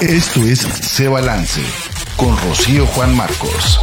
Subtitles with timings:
[0.00, 1.60] Esto es Se Balance
[2.16, 3.80] con Rocío Juan Marcos.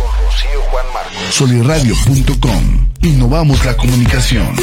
[1.30, 2.88] Soliradio.com.
[3.02, 4.56] Innovamos la comunicación.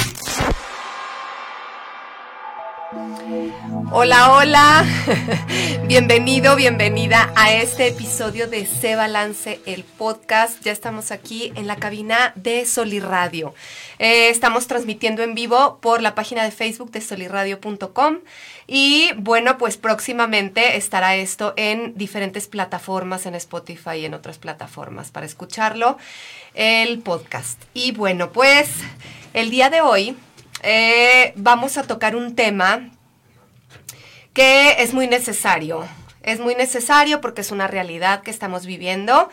[3.95, 4.87] Hola, hola.
[5.87, 10.63] Bienvenido, bienvenida a este episodio de Se Balance, el podcast.
[10.65, 13.54] Ya estamos aquí en la cabina de Soliradio.
[13.99, 18.20] Eh, estamos transmitiendo en vivo por la página de Facebook de soliradio.com
[18.66, 25.11] y bueno, pues próximamente estará esto en diferentes plataformas, en Spotify y en otras plataformas
[25.11, 25.99] para escucharlo,
[26.55, 27.63] el podcast.
[27.74, 28.71] Y bueno, pues
[29.35, 30.16] el día de hoy
[30.63, 32.88] eh, vamos a tocar un tema
[34.33, 35.85] que es muy necesario.
[36.23, 39.29] Es muy necesario porque es una realidad que estamos viviendo.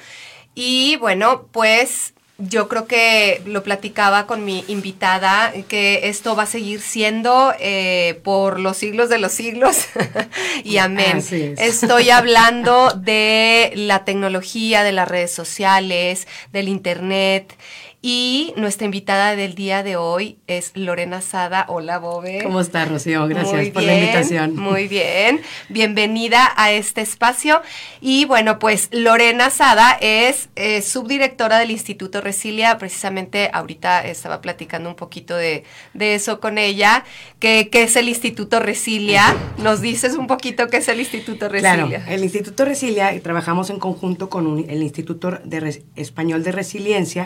[0.56, 6.46] Y bueno, pues yo creo que lo platicaba con mi invitada, que esto va a
[6.46, 9.88] seguir siendo eh, por los siglos de los siglos.
[10.64, 11.22] y amén.
[11.58, 17.54] Estoy hablando de la tecnología, de las redes sociales, del Internet.
[18.02, 21.66] Y nuestra invitada del día de hoy es Lorena Sada.
[21.68, 22.40] Hola, Bobe.
[22.44, 23.28] ¿Cómo estás, Rocío?
[23.28, 24.56] Gracias por la invitación.
[24.56, 25.42] Muy bien.
[25.68, 27.62] Bienvenida a este espacio.
[28.00, 32.78] Y bueno, pues Lorena Sada es eh, subdirectora del Instituto Resilia.
[32.78, 35.66] Precisamente ahorita estaba platicando un poquito de,
[36.00, 37.04] eso con ella.
[37.40, 39.36] ¿Qué, es el Instituto Resilia?
[39.58, 41.86] ¿Nos dices un poquito qué es el Instituto Resilia?
[41.86, 47.26] Claro, el Instituto Resilia, trabajamos en conjunto con el Instituto de Español de Resiliencia.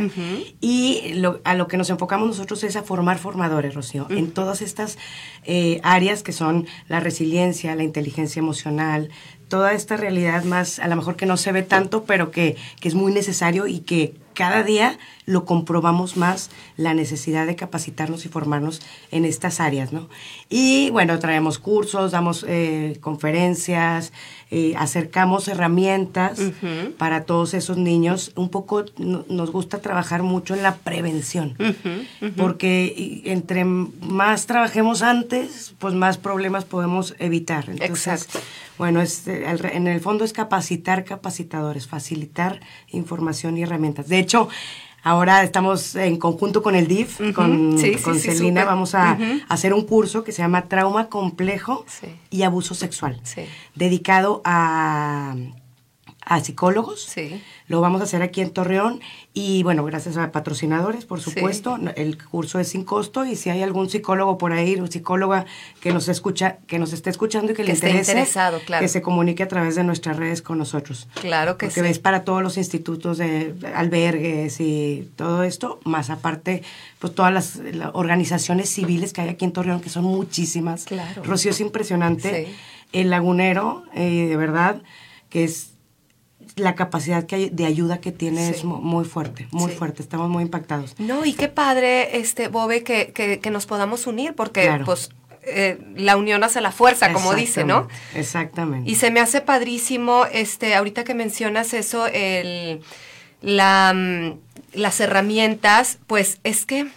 [0.65, 4.97] Y a lo que nos enfocamos nosotros es a formar formadores, Rocío, en todas estas
[5.43, 9.09] eh, áreas que son la resiliencia, la inteligencia emocional,
[9.49, 12.87] toda esta realidad más, a lo mejor que no se ve tanto, pero que, que
[12.87, 18.29] es muy necesario y que cada día lo comprobamos más la necesidad de capacitarnos y
[18.29, 20.09] formarnos en estas áreas, ¿no?
[20.49, 24.11] Y bueno, traemos cursos, damos eh, conferencias,
[24.55, 26.39] eh, acercamos herramientas
[26.99, 28.33] para todos esos niños.
[28.35, 31.57] Un poco nos gusta trabajar mucho en la prevención,
[32.37, 37.65] porque entre más trabajemos antes, pues más problemas podemos evitar.
[37.79, 38.39] Exacto.
[38.77, 42.59] Bueno, este, en el fondo es capacitar capacitadores, facilitar
[42.89, 44.07] información y herramientas.
[44.07, 44.49] De hecho,
[45.03, 49.17] ahora estamos en conjunto con el DIF, con, Celina, vamos a
[49.49, 51.85] hacer un curso que se llama Trauma Complejo
[52.29, 53.21] y Abuso Sexual,
[53.75, 55.35] dedicado a
[56.25, 57.03] a psicólogos.
[57.03, 57.41] Sí.
[57.67, 59.01] Lo vamos a hacer aquí en Torreón
[59.33, 61.77] y bueno, gracias a patrocinadores, por supuesto.
[61.95, 65.45] El curso es sin costo y si hay algún psicólogo por ahí o psicóloga
[65.79, 68.27] que nos escucha, que nos esté escuchando y que, le interese,
[68.79, 71.07] que se comunique a través de nuestras redes con nosotros.
[71.15, 71.87] Claro que Porque sí.
[71.87, 76.63] es para todos los institutos de albergues y todo esto, más aparte,
[76.99, 77.59] pues todas las,
[77.93, 80.85] organizaciones civiles que hay aquí en Torreón, que son muchísimas.
[80.85, 81.23] Claro.
[81.23, 82.53] Rocío es impresionante.
[82.91, 84.81] El lagunero, eh, de verdad,
[85.29, 85.72] que es
[86.55, 90.01] la capacidad que de ayuda que tiene es muy fuerte, muy fuerte.
[90.01, 90.95] Estamos muy impactados.
[90.99, 95.09] No, y qué padre, este, Bobe, que, que, nos podamos unir, porque pues
[95.43, 97.87] eh, la unión hace la fuerza, como dice, ¿no?
[98.15, 98.89] Exactamente.
[98.89, 102.81] Y se me hace padrísimo, este, ahorita que mencionas eso, el,
[103.41, 104.39] la, mm,
[104.73, 106.87] las herramientas, pues es que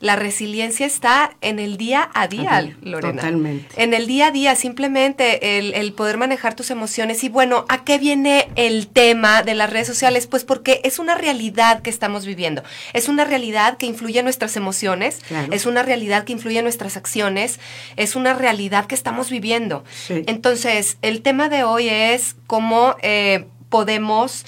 [0.00, 3.14] la resiliencia está en el día a día, Lorena.
[3.14, 3.82] Totalmente.
[3.82, 7.24] En el día a día, simplemente el, poder manejar tus emociones.
[7.24, 10.28] Y bueno, ¿a qué viene el tema de las redes sociales?
[10.28, 12.62] Pues porque es una realidad que estamos viviendo.
[12.92, 15.20] Es una realidad que influye en nuestras emociones.
[15.50, 17.58] Es una realidad que influye en nuestras acciones.
[17.96, 19.82] Es una realidad que estamos viviendo.
[20.08, 24.44] Entonces, el tema de hoy es cómo eh, podemos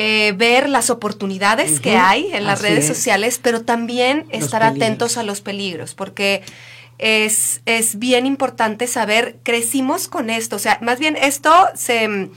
[0.00, 5.24] eh, ver las oportunidades que hay en las redes sociales, pero también estar atentos a
[5.24, 6.42] los peligros, porque
[6.98, 12.30] es, es bien importante saber, crecimos con esto, o sea, más bien esto se,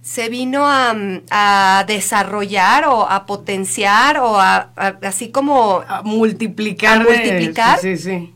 [0.00, 4.70] se vino a, desarrollar o a potenciar o a,
[5.02, 5.84] así como...
[5.86, 7.02] A multiplicar.
[7.04, 7.78] multiplicar.
[7.78, 8.32] Sí, sí.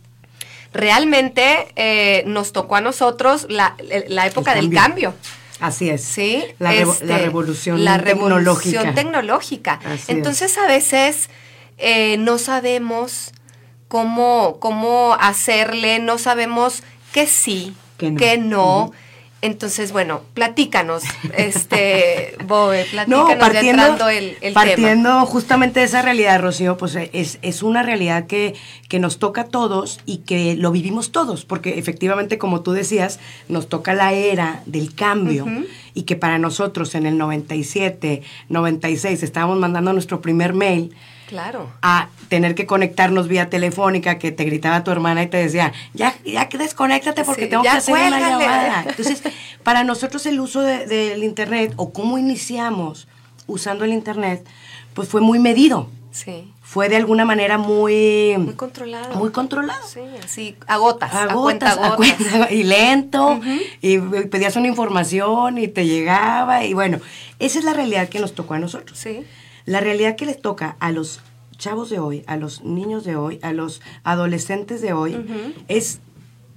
[0.74, 3.74] Realmente eh, nos tocó a nosotros la,
[4.08, 5.14] la época del cambio.
[5.60, 6.02] Así es.
[6.02, 6.44] Sí.
[6.58, 9.80] La, este, revolución la revolución tecnológica.
[10.08, 11.30] Entonces a veces
[11.78, 13.32] eh, no sabemos
[13.88, 16.82] cómo, cómo hacerle, no sabemos
[17.12, 18.92] que sí, que no.
[19.46, 21.04] Entonces, bueno, platícanos,
[21.36, 27.38] este, Bobe, platícanos no, partiendo, el, el partiendo justamente de esa realidad, Rocío, pues es,
[27.42, 28.54] es una realidad que,
[28.88, 33.20] que nos toca a todos y que lo vivimos todos, porque efectivamente, como tú decías,
[33.48, 35.46] nos toca la era del cambio
[35.94, 40.92] y que para nosotros en el 97, 96 estábamos mandando nuestro primer mail,
[41.26, 41.70] Claro.
[41.82, 46.14] A tener que conectarnos vía telefónica, que te gritaba tu hermana y te decía, ya,
[46.24, 48.84] ya que desconéctate porque Sí, tengo que hacer una llamada.
[48.88, 49.22] Entonces,
[49.62, 53.08] para nosotros el uso de- del Internet o cómo iniciamos
[53.46, 54.46] usando el Internet,
[54.94, 55.88] pues fue muy medido.
[56.12, 56.50] Sí.
[56.62, 58.34] Fue de alguna manera muy...
[58.38, 59.14] Muy controlado.
[59.16, 59.86] Muy controlado.
[59.86, 62.16] Sí, así, a gotas, a, A cuenta gotas, a gotas.
[62.16, 63.40] cuenta- y lento,
[63.82, 66.98] y pedías una información y te llegaba, y bueno,
[67.38, 68.98] esa es la realidad que nos tocó a nosotros.
[68.98, 69.24] Sí.
[69.66, 71.20] La realidad que les toca a los
[71.58, 75.26] chavos de hoy, a los niños de hoy, a los adolescentes de hoy,
[75.68, 76.00] es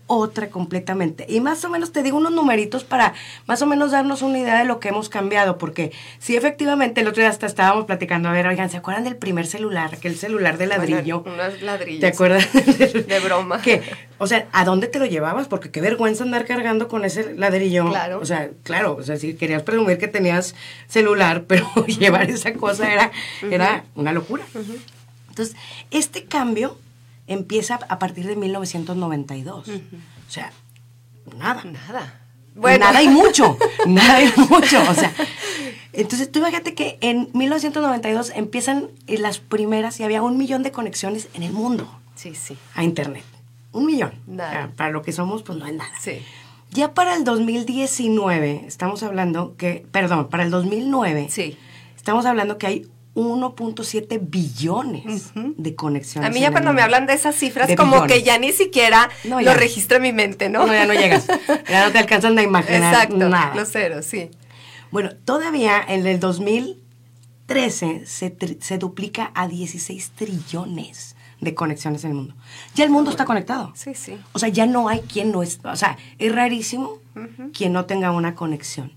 [0.09, 1.25] otra completamente.
[1.29, 3.13] Y más o menos te digo unos numeritos para
[3.45, 7.07] más o menos darnos una idea de lo que hemos cambiado, porque sí, efectivamente, el
[7.07, 9.91] otro día hasta estábamos platicando, a ver, oigan, ¿se acuerdan del primer celular?
[9.93, 11.21] Aquel celular de ladrillo.
[11.21, 12.01] Bueno, unos ladrillos.
[12.01, 12.47] ¿Te acuerdas?
[12.53, 13.61] De broma.
[13.61, 13.83] Que,
[14.17, 15.47] o sea, ¿a dónde te lo llevabas?
[15.47, 17.87] Porque qué vergüenza andar cargando con ese ladrillo.
[17.89, 18.19] Claro.
[18.19, 20.55] O sea, claro, o sea, si querías presumir que tenías
[20.87, 23.11] celular, pero llevar esa cosa era,
[23.43, 24.43] era una locura.
[25.29, 25.55] Entonces,
[25.91, 26.77] este cambio
[27.29, 29.67] empieza a partir de 1992.
[29.69, 29.71] O
[30.31, 30.51] sea,
[31.37, 31.63] nada.
[31.63, 32.15] Nada.
[32.55, 35.13] Nada y mucho, nada y mucho, o sea.
[35.93, 41.29] Entonces, tú imagínate que en 1992 empiezan las primeras y había un millón de conexiones
[41.33, 42.57] en el mundo Sí, sí.
[42.75, 43.23] a Internet.
[43.71, 44.11] Un millón.
[44.27, 44.71] Nada.
[44.75, 45.91] Para lo que somos, pues no es nada.
[46.01, 46.21] Sí.
[46.71, 51.57] Ya para el 2019, estamos hablando que, perdón, para el 2009, Sí.
[51.95, 52.87] estamos hablando que hay
[53.19, 56.29] 1.7 billones de conexiones.
[56.29, 58.13] A mí ya cuando me hablan de esas cifras, De como billones.
[58.13, 59.53] que ya ni siquiera No, lo ya.
[59.55, 60.65] registra en mi mente, ¿no?
[60.65, 61.27] No, ya no llegas.
[61.69, 63.53] Ya no te alcanzan a imaginar Exacto, nada.
[63.55, 64.29] los ceros, sí.
[64.91, 72.15] Bueno, todavía en el 2013 se, se duplica a 16 trillones de conexiones en el
[72.17, 72.35] mundo.
[72.75, 73.71] Ya el mundo está conectado.
[73.75, 74.17] Sí, sí.
[74.33, 76.97] O sea, ya no hay quien no es, o sea, es rarísimo
[77.53, 78.93] quien no tenga una conexión.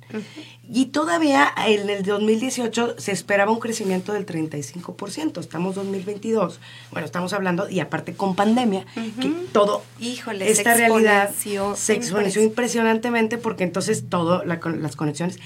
[0.69, 6.61] Y todavía en el 2018 se esperaba un crecimiento del 35%, estamos 2022,
[6.93, 8.87] bueno, estamos hablando, y aparte con pandemia,
[9.21, 14.61] que todo, Híjole, se esta realidad exponenció se exponenció impres- impresionantemente porque entonces todo, la
[14.79, 15.39] las conexiones,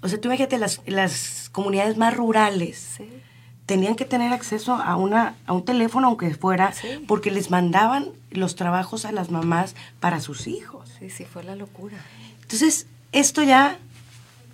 [0.00, 3.04] o sea, tú imagínate las, las comunidades más rurales, Sí.
[3.66, 6.88] Tenían que tener acceso a una a un teléfono aunque fuera Sí.
[7.06, 10.90] porque les mandaban los trabajos a las mamás para sus hijos.
[10.98, 11.96] Sí, sí, fue la locura.
[12.42, 13.78] Entonces, esto ya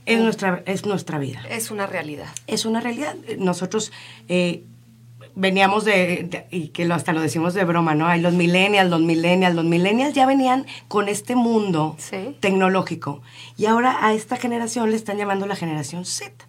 [0.06, 1.40] es nuestra es nuestra vida.
[1.50, 2.28] Es una realidad.
[2.46, 3.14] Es una realidad.
[3.38, 3.93] Nosotros
[4.28, 4.62] eh,
[5.34, 8.06] veníamos de, de- y que lo, hasta lo decimos de broma, ¿no?
[8.08, 12.37] Hay los millennials, los millennials, los millennials ya venían con este mundo Sí.
[12.40, 13.22] tecnológico.
[13.56, 16.44] Y ahora a esta generación le están llamando la generación Z.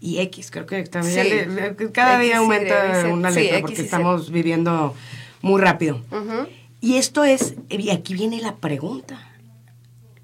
[0.00, 1.30] Y X, creo que también Sí.
[1.30, 3.08] le- cada X, día aumenta Z.
[3.12, 4.94] una Sí, letra X porque estamos viviendo
[5.42, 6.02] muy rápido.
[6.10, 6.46] Ujú.
[6.80, 9.18] Y esto es, y aquí viene la pregunta,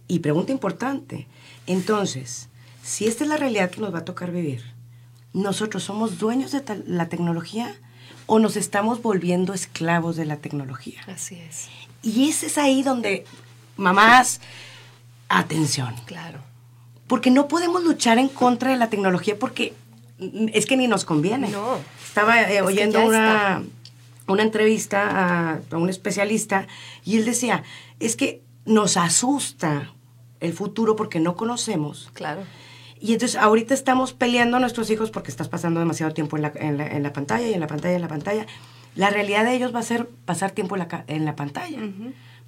[0.08, 1.26] y pregunta importante.
[1.66, 2.48] Entonces,
[2.82, 4.62] si esta es la realidad que nos va a tocar vivir,
[5.32, 7.75] ¿nosotros somos dueños de la tecnología
[8.26, 11.00] o nos estamos volviendo esclavos de la tecnología?
[11.08, 11.68] Así es.
[12.02, 13.25] Y ese es ahí donde,
[13.76, 14.40] mamás,
[15.28, 15.94] atención.
[16.04, 16.40] Claro.
[17.12, 19.75] Porque no podemos luchar en contra de la tecnología porque
[20.55, 21.49] es que ni nos conviene.
[21.50, 21.76] No.
[22.06, 23.62] Estaba eh, Es oyendo una,
[24.29, 26.67] una entrevista a, a un especialista
[27.05, 27.64] y él decía,
[28.00, 29.93] es que nos asusta
[30.41, 32.09] el futuro porque no conocemos.
[32.14, 32.41] Claro.
[32.99, 36.53] Y entonces ahorita estamos peleando a nuestros hijos porque estás pasando demasiado tiempo en la,
[36.56, 38.47] en la- en la pantalla y en la pantalla y en la pantalla.
[38.94, 41.79] La realidad de ellos va a ser pasar tiempo en la, ca- en la pantalla.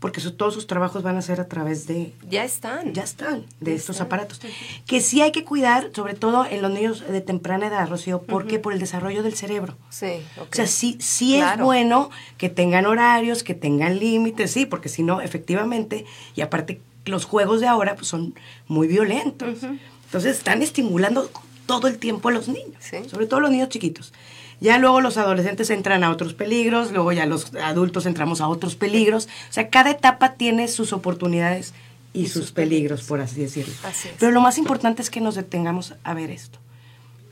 [0.05, 2.93] Porque su- todos sus trabajos van a ser a través de, Ya están.
[2.93, 4.09] ya están, de Ya estos están.
[4.09, 4.39] aparatos.
[4.87, 8.58] Que sí hay que cuidar, sobre todo en los niños de temprana edad, Rocío, porque
[8.58, 9.79] por el desarrollo del cerebro.
[9.89, 10.49] Sí, ok.
[10.53, 15.03] O sea, sí, sí es bueno que tengan horarios, que tengan límites, sí, porque si
[15.03, 16.05] no, efectivamente,
[16.37, 18.34] y aparte los juegos de ahora pues, son
[18.69, 19.63] muy violentos.
[20.05, 21.31] Entonces están estimulando
[21.65, 22.99] todo el tiempo a los niños, Sí.
[23.11, 24.13] sobre todo los niños chiquitos.
[24.61, 28.77] Ya luego los adolescentes entran a otros peligros, luego ya los adultos entramos a otros
[28.77, 29.27] peligros.
[29.51, 31.75] O sea, cada etapa tiene sus oportunidades
[32.13, 33.75] y, sus, peligros, por así decirlo.
[33.82, 34.15] Así es.
[34.19, 36.58] Pero lo más importante es que nos detengamos a ver esto.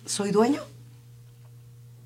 [0.04, 0.60] ¿Soy dueño?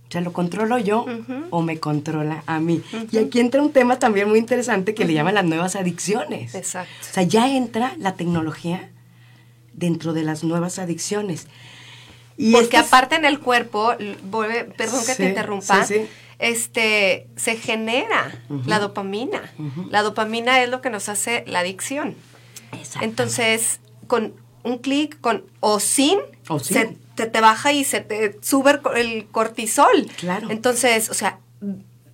[0.08, 1.04] O sea, ¿lo controlo yo
[1.50, 2.82] o me controla a mí?
[3.10, 6.54] Y aquí entra un tema también muy interesante que le llaman las nuevas adicciones.
[6.54, 6.92] Exacto.
[7.00, 8.90] O sea, ya entra la tecnología
[9.72, 11.48] dentro de las nuevas adicciones.
[12.36, 16.06] Y Porque estas- aparte en el cuerpo, perdón que Sí, te interrumpa, sí, sí.
[16.38, 18.30] este se genera
[18.66, 19.52] la dopamina.
[19.90, 22.14] La dopamina es lo que nos hace la adicción.
[23.00, 26.76] Entonces, con un clic, con o sin, O sin.
[26.76, 30.06] se te, te baja y se te sube el cortisol.
[30.18, 30.50] Claro.
[30.50, 31.38] Entonces, o sea,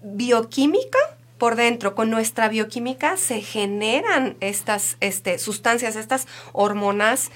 [0.03, 0.99] bioquímica
[1.39, 7.31] por dentro, con nuestra bioquímica se generan estas este, sustancias, estas hormonas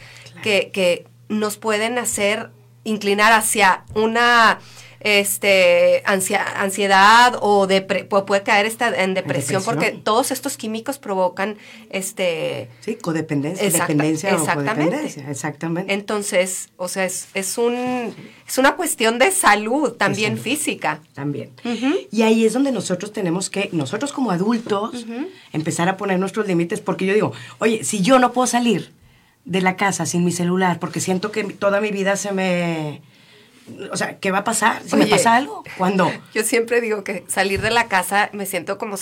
[0.44, 2.50] que, que nos pueden hacer
[2.86, 4.58] inclinar hacia una
[5.00, 7.68] este ansiedad o
[8.26, 11.58] puede caer esta, en depresión, porque todos estos químicos provocan
[11.90, 14.96] este sí codependencia dependencia exactamente.
[15.26, 15.94] o exactamente.
[15.94, 18.14] Entonces o sea es, es un
[18.48, 21.00] es una cuestión de salud también física.
[21.14, 21.52] También.
[22.10, 25.06] Y ahí es donde nosotros tenemos que nosotros como adultos
[25.52, 28.95] empezar a poner nuestros límites porque yo digo oye si yo no puedo salir
[29.46, 33.00] de la casa sin mi celular porque siento que toda mi vida se me
[33.90, 34.80] o sea, ¿qué va a pasar?
[34.86, 36.10] Si me pasa algo, ¿cuándo?
[36.34, 38.96] Yo siempre digo que salir de la casa me siento como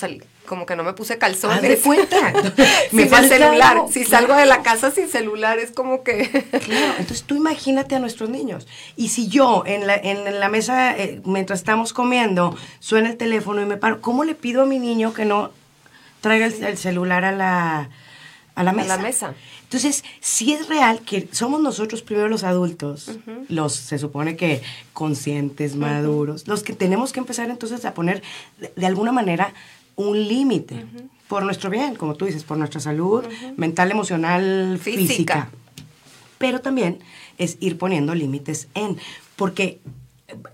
[0.46, 1.62] como que no me puse calzones.
[1.62, 2.32] de cuenta.
[2.92, 3.82] me falta celular.
[3.90, 6.28] si salgo de la casa sin celular es como que
[6.64, 8.66] Claro, entonces tú imagínate a nuestros niños.
[8.96, 13.60] Y si yo en la, en la mesa eh, mientras estamos comiendo suena el teléfono
[13.60, 15.50] y me paro, ¿cómo le pido a mi niño que no
[16.22, 17.90] traiga el, celular a la
[18.54, 18.94] a la mesa?
[18.94, 19.34] A la mesa.
[19.74, 23.10] Entonces, si es real que somos nosotros primero los adultos,
[23.48, 24.62] los se supone que
[24.92, 28.22] conscientes, maduros, los que tenemos que empezar entonces a poner
[28.76, 29.52] de, alguna manera
[29.96, 30.86] un límite
[31.26, 33.24] por nuestro bien, como tú dices, por nuestra salud
[33.56, 35.50] mental, emocional, física.
[36.38, 37.00] Pero también
[37.36, 38.96] es ir poniendo límites en,
[39.34, 39.80] porque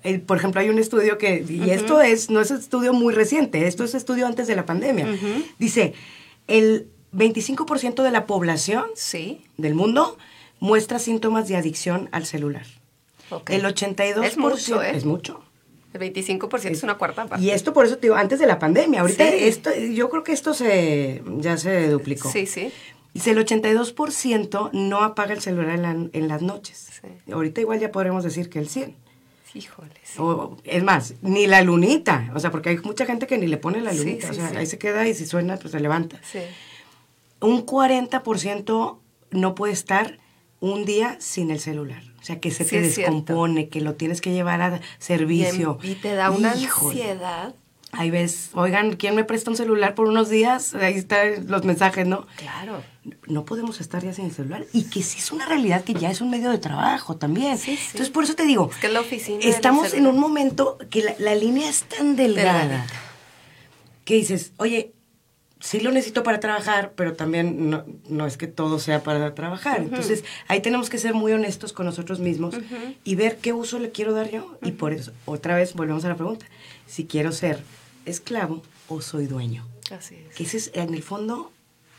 [0.03, 3.13] eh, por ejemplo, hay un estudio que, y esto es, no es un estudio muy
[3.13, 5.07] reciente, esto es estudio antes de la pandemia.
[5.59, 5.93] Dice,
[6.47, 9.43] el 25% de la población sí.
[9.57, 10.17] del mundo
[10.61, 12.67] muestra síntomas de adicción al celular.
[13.49, 14.93] El 82% es mucho, ¿eh?
[14.95, 15.43] es mucho.
[15.93, 17.45] El 25% es, una cuarta parte.
[17.45, 19.01] Y esto por eso te digo, antes de la pandemia.
[19.01, 22.31] Ahorita esto, yo creo que esto se ya se duplicó.
[22.31, 22.73] Sí, sí.
[23.13, 25.81] Dice, el 82% no apaga el celular
[26.13, 27.03] en, las noches.
[27.33, 28.95] Ahorita igual ya podremos decir que el 100.
[29.53, 29.93] Híjoles.
[30.19, 32.31] O, es más, ni la lunita.
[32.37, 34.31] O sea, porque hay mucha gente que ni le pone la lunita.
[34.31, 36.21] o sea, ahí se queda y si suena, pues se levanta.
[36.23, 36.39] Sí
[37.41, 38.99] un 40%
[39.31, 40.19] no puede estar
[40.61, 42.03] un día sin el celular.
[42.21, 45.79] O sea, que se te descompone, que lo tienes que llevar a servicio.
[45.83, 47.55] Y, te da una ansiedad.
[47.93, 50.75] Ahí ves, oigan, ¿quién me presta un celular por unos días?
[50.75, 52.27] Ahí están los mensajes, ¿no?
[52.37, 52.83] Claro.
[53.27, 54.65] No podemos estar ya sin el celular.
[54.73, 57.59] Y que sí es una realidad que ya es un medio de trabajo también.
[57.67, 61.15] Entonces, por eso te digo, es que la oficina estamos en un momento que la,
[61.19, 62.87] la línea es tan delgada
[64.05, 64.93] que dices, oye,
[65.61, 67.71] sí lo necesito para trabajar, pero también
[68.09, 69.81] no, es que todo sea para trabajar.
[69.81, 72.55] Entonces, ahí tenemos que ser muy honestos con nosotros mismos
[73.05, 74.59] y ver qué uso le quiero dar yo.
[74.63, 76.47] Y por eso, otra vez, volvemos a la pregunta.
[76.87, 77.63] Si quiero ser
[78.07, 79.67] esclavo o soy dueño.
[79.91, 80.35] Así es.
[80.35, 81.53] Que ese es, en el fondo,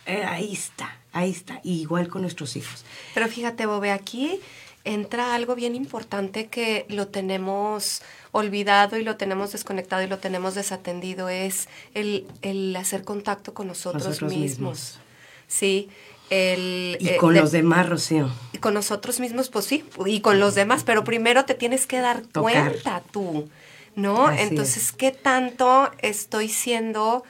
[0.06, 1.62] eh, ahí está, ahí está.
[1.64, 2.84] igual con nuestros hijos.
[3.14, 4.40] Pero fíjate, Bobe, aquí
[4.84, 10.56] entra algo bien importante que lo tenemos olvidado y lo tenemos desconectado y lo tenemos
[10.56, 15.00] desatendido, es el, el hacer contacto con nosotros, mismos.
[15.48, 15.90] Sí.
[16.30, 18.30] El, y eh, con los demás, Rocío.
[18.54, 22.00] Y con nosotros mismos, pues sí, y con los demás, pero primero te tienes que
[22.00, 23.50] dar cuenta tú,
[23.96, 24.32] ¿no?
[24.32, 27.26] Entonces, ¿qué tanto estoy siendo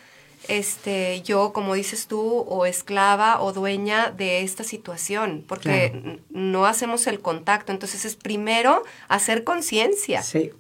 [0.48, 7.07] este, yo, como dices tú, o esclava o dueña de esta situación, porque no hacemos
[7.07, 7.71] el contacto.
[7.71, 10.24] Entonces es primero hacer conciencia.
[10.24, 10.51] Sí,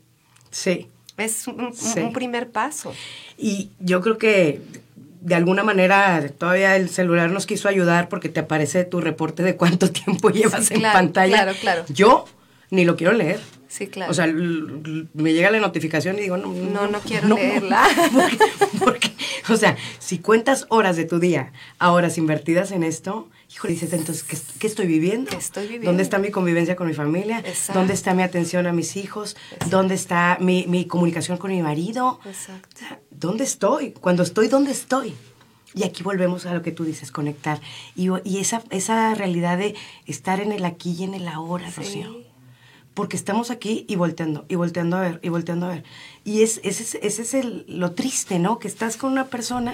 [0.49, 0.89] sí.
[1.17, 2.93] Es un, primer paso.
[3.37, 4.61] Y yo creo que
[5.21, 9.55] de alguna manera todavía el celular nos quiso ayudar porque te aparece tu reporte de
[9.55, 11.43] cuánto tiempo llevas en pantalla.
[11.43, 11.85] Claro, claro.
[11.89, 12.25] Yo
[12.69, 13.39] ni lo quiero leer.
[13.71, 14.11] Sí, claro.
[14.11, 17.87] O sea, me llega la notificación y digo, no, no, no quiero leerla.
[18.79, 19.13] porque,
[19.47, 23.93] o sea, si cuentas horas de tu día a horas invertidas en esto, hijo, dices,
[23.93, 24.25] entonces,
[24.59, 25.31] ¿qué, estoy viviendo?
[25.37, 25.87] estoy viviendo?
[25.87, 27.41] ¿Dónde está mi convivencia con mi familia?
[27.73, 29.37] ¿Dónde está mi atención a mis hijos?
[29.69, 32.19] ¿Dónde está mi, mi comunicación con mi marido?
[32.25, 32.81] Exacto.
[33.09, 33.91] ¿Dónde estoy?
[33.91, 35.13] Cuando estoy, ¿dónde estoy?
[35.75, 37.61] Y aquí volvemos a lo que tú dices, conectar.
[37.95, 39.75] Y, y esa, esa realidad de
[40.07, 42.30] estar en el aquí y en el ahora, Rocío
[43.01, 45.83] porque estamos aquí y volteando, y volteando a ver, y volteando a ver.
[46.23, 48.59] Y es, ese, ese es el, lo triste, ¿no?
[48.59, 49.73] Que estás con una persona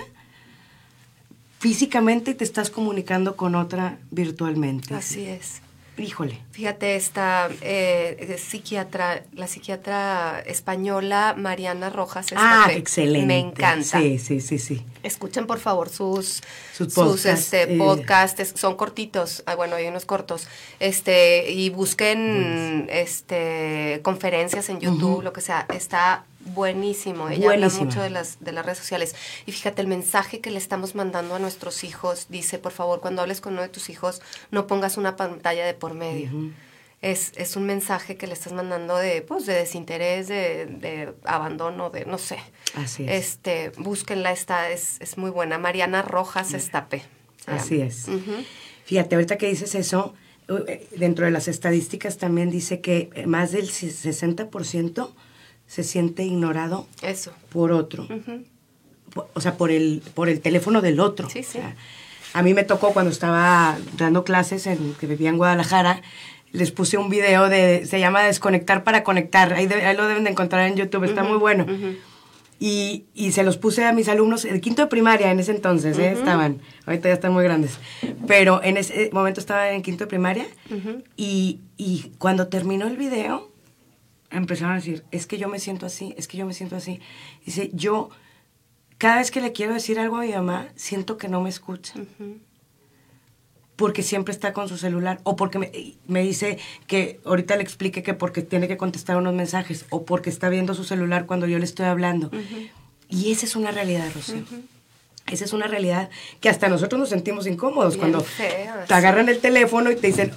[1.59, 4.95] físicamente y te estás comunicando con otra virtualmente.
[4.95, 5.61] Así es.
[5.97, 6.39] Híjole.
[6.51, 12.27] Fíjate, esta eh, psiquiatra, la psiquiatra española Mariana Rojas.
[12.35, 13.25] Ah, excelente.
[13.25, 13.99] Me encanta.
[13.99, 14.85] Sí, sí, sí, sí.
[15.01, 17.77] Escuchen por favor sus, sus, podcasts, este, eh.
[17.77, 20.47] podcasts, son cortitos, ah, bueno, hay unos cortos,
[20.79, 27.29] este, y busquen este conferencias en YouTube, lo que sea, está buenísimo.
[27.29, 29.15] Ella habla mucho de las, de las redes sociales.
[29.45, 33.21] Y fíjate, el mensaje que le estamos mandando a nuestros hijos dice, por favor, cuando
[33.21, 36.29] hables con uno de tus hijos, no pongas una pantalla de por medio.
[37.01, 41.89] es, es, un mensaje que le estás mandando de, pues, de desinterés, de, de abandono,
[41.89, 42.37] de, no sé.
[42.75, 43.11] Así es.
[43.11, 45.57] Este, búsquenla, esta es, es muy buena.
[45.57, 47.03] Mariana Rojas Estape.
[47.45, 48.07] Así es.
[48.85, 50.13] Fíjate, ahorita que dices eso,
[50.49, 55.13] eh, dentro de las estadísticas también dice que más del 60%
[55.67, 57.31] se siente ignorado Eso.
[57.49, 58.07] por otro.
[59.33, 61.29] O sea, por el, por el teléfono del otro.
[61.29, 61.57] Sí, sí.
[61.57, 61.75] O sea,
[62.33, 66.01] a mí me tocó cuando estaba dando clases en que vivía en Guadalajara,
[66.51, 70.23] les puse un video de, se llama Desconectar para Conectar, ahí, de- ahí lo deben
[70.23, 71.65] de encontrar en YouTube, está muy bueno.
[72.59, 75.97] y, y se los puse a mis alumnos, el quinto de primaria en ese entonces,
[75.99, 76.11] ¿eh?
[76.11, 77.77] estaban, ahorita ya están muy grandes,
[78.27, 80.45] pero en ese momento estaba en quinto de primaria
[81.15, 83.51] y, y cuando terminó el video,
[84.31, 86.99] empezaron a decir, es que yo me siento así, es que yo me siento así.
[87.45, 88.09] Dice, yo
[88.97, 91.93] cada vez que le quiero decir algo a mi mamá, siento que no me escucha.
[93.75, 95.19] Porque siempre está con su celular.
[95.23, 95.71] O porque me,
[96.07, 96.57] me dice
[96.87, 99.85] que ahorita le explique que porque tiene que contestar unos mensajes.
[99.91, 102.31] O porque está viendo su celular cuando yo le estoy hablando.
[103.07, 104.43] Y esa es una realidad, Rocío.
[105.27, 108.25] Esa es una realidad que hasta nosotros nos sentimos incómodos Bien cuando
[108.87, 110.31] te agarran el teléfono y te dicen,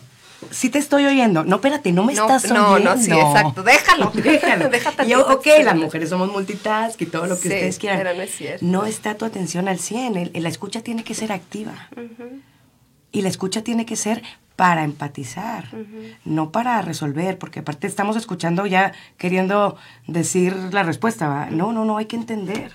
[0.50, 1.44] sí te estoy oyendo.
[1.44, 2.94] No, espérate, no me No, estás no, oyendo.
[2.96, 3.62] no, sí, exacto.
[3.62, 4.10] Déjalo.
[4.14, 4.68] Déjalo.
[4.70, 7.98] Deja y yo, ok, las mujeres somos multitask y todo lo que Sí, ustedes quieran.
[7.98, 8.64] pero no es cierto.
[8.64, 10.16] No está tu atención al 100.
[10.16, 11.88] el- el- la escucha tiene que ser activa.
[13.12, 14.22] Y la escucha tiene que ser
[14.56, 15.64] para empatizar,
[16.26, 21.46] no para resolver, porque aparte estamos escuchando ya queriendo decir la respuesta, ¿va?
[21.50, 22.72] No, no, no, hay que entender.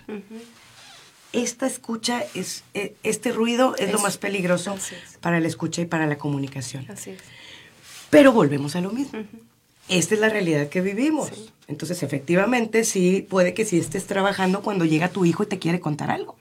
[1.31, 5.17] Esta escucha, es, eh, este ruido es, lo más peligroso es.
[5.19, 6.85] para la escucha y para la comunicación.
[6.89, 7.19] Así es.
[8.17, 9.19] Pero volvemos a lo mismo.
[9.87, 11.29] Esta es la realidad que vivimos.
[11.67, 15.79] Entonces, efectivamente, sí, puede que sí estés trabajando cuando llega tu hijo y te quiere
[15.79, 16.35] contar algo.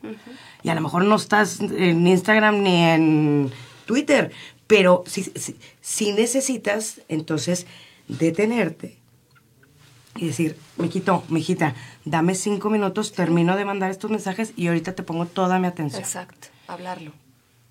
[0.63, 3.51] Y a lo mejor no estás en Instagram ni en
[3.87, 4.33] Twitter,
[4.67, 7.67] pero si, si, si necesitas, entonces,
[8.09, 8.97] detenerte
[10.17, 15.03] y decir, mijito, mijita, dame cinco minutos, termino de mandar estos mensajes y ahorita te
[15.03, 16.03] pongo toda mi atención.
[16.03, 16.49] Exacto.
[16.67, 17.13] Hablarlo.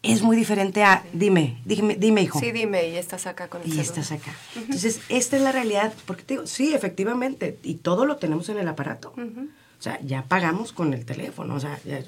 [0.03, 3.67] Es muy diferente a, dime, dime, dime, hijo Sí, dime, y estás acá con el
[3.67, 3.85] y celular.
[3.87, 4.35] estás acá.
[4.55, 8.57] Entonces, esta es la realidad, porque te digo, sí, efectivamente, y todo lo tenemos en
[8.57, 9.13] el aparato.
[9.17, 12.03] O sea, ya pagamos con el teléfono, o sea, ya-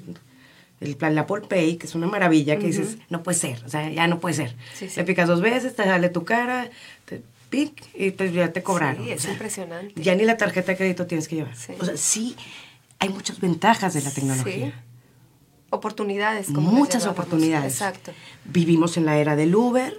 [0.80, 3.68] el plan, la Apple Pay, que es una maravilla, que dices, no puede ser, o
[3.70, 4.54] sea, ya no puede ser.
[4.74, 4.96] Sí, sí.
[5.00, 6.68] Le picas dos veces, te sale tu cara,
[7.06, 9.02] te pic, y pues ya te cobraron.
[9.06, 10.02] Sí, es O sea, impresionante.
[10.02, 11.56] Ya ni la tarjeta de crédito tienes que llevar.
[11.56, 11.72] Sí.
[11.80, 12.36] O sea, sí,
[12.98, 14.82] hay muchas ventajas de la tecnología.
[15.70, 17.72] Oportunidades, como muchas oportunidades.
[17.72, 18.12] Exacto.
[18.44, 19.98] Vivimos en la era del Uber,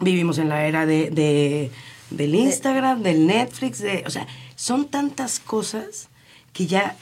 [0.00, 1.70] vivimos en la era de, de-
[2.10, 6.08] del Instagram, del Netflix, de, o sea, son tantas cosas
[6.52, 6.96] que ya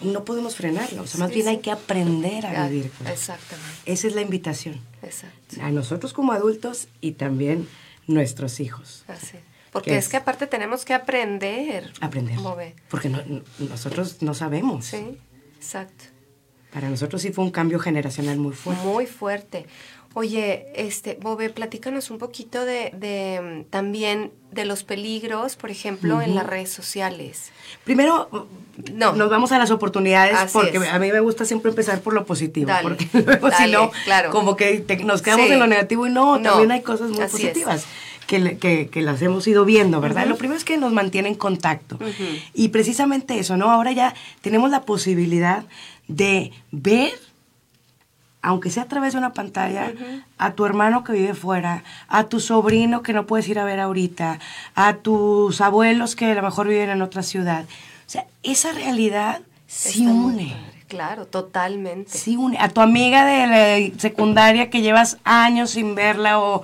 [0.00, 1.02] no podemos frenarlo.
[1.02, 1.50] O sea, más Sí, bien sí.
[1.50, 2.90] hay que aprender a vivir.
[3.06, 3.70] Exactamente.
[3.86, 4.80] Esa es la invitación.
[5.02, 5.56] Exacto.
[5.62, 7.68] A nosotros como adultos y también
[8.06, 9.04] nuestros hijos.
[9.08, 9.36] Así.
[9.72, 10.04] Porque ¿Qué es?
[10.04, 10.10] es?
[10.10, 11.92] que aparte tenemos que aprender.
[12.00, 12.38] Aprender.
[12.40, 12.74] Mover.
[12.88, 13.22] Porque no-
[13.58, 14.86] nosotros no sabemos.
[14.86, 15.18] Sí,
[15.56, 16.04] exacto.
[16.74, 18.84] Para nosotros sí fue un cambio generacional muy fuerte.
[18.84, 19.66] Muy fuerte.
[20.16, 26.20] Oye, este, Bobe, platícanos un poquito de, de, mm, también de los peligros, por ejemplo,
[26.22, 27.50] en las redes sociales.
[27.82, 28.28] Primero,
[28.92, 29.12] No.
[29.14, 30.88] nos vamos a las oportunidades Así porque es.
[30.92, 32.68] a mí me gusta siempre empezar por lo positivo.
[32.68, 34.30] Dale, porque luego si no, claro.
[34.30, 35.52] como que te- nos quedamos Sí.
[35.52, 37.48] en lo negativo y no, No, también hay cosas muy así es.
[37.48, 37.86] positivas.
[38.28, 40.26] Que, le- que, que las hemos ido viendo, ¿verdad?
[40.26, 41.98] Lo primero es que nos mantiene en contacto.
[42.54, 43.70] Y precisamente eso, ¿no?
[43.70, 45.64] Ahora ya tenemos la posibilidad
[46.08, 47.12] de ver
[48.44, 49.94] aunque sea a través de una pantalla,
[50.36, 53.80] a tu hermano que vive fuera, a tu sobrino que no puedes ir a ver
[53.80, 54.38] ahorita,
[54.74, 57.64] a tus abuelos que a lo mejor viven en otra ciudad.
[57.64, 60.54] O sea, esa realidad sí une.
[60.88, 62.10] Claro, totalmente.
[62.10, 62.58] Sí une.
[62.58, 66.62] A tu amiga de la secundaria que llevas años sin verla o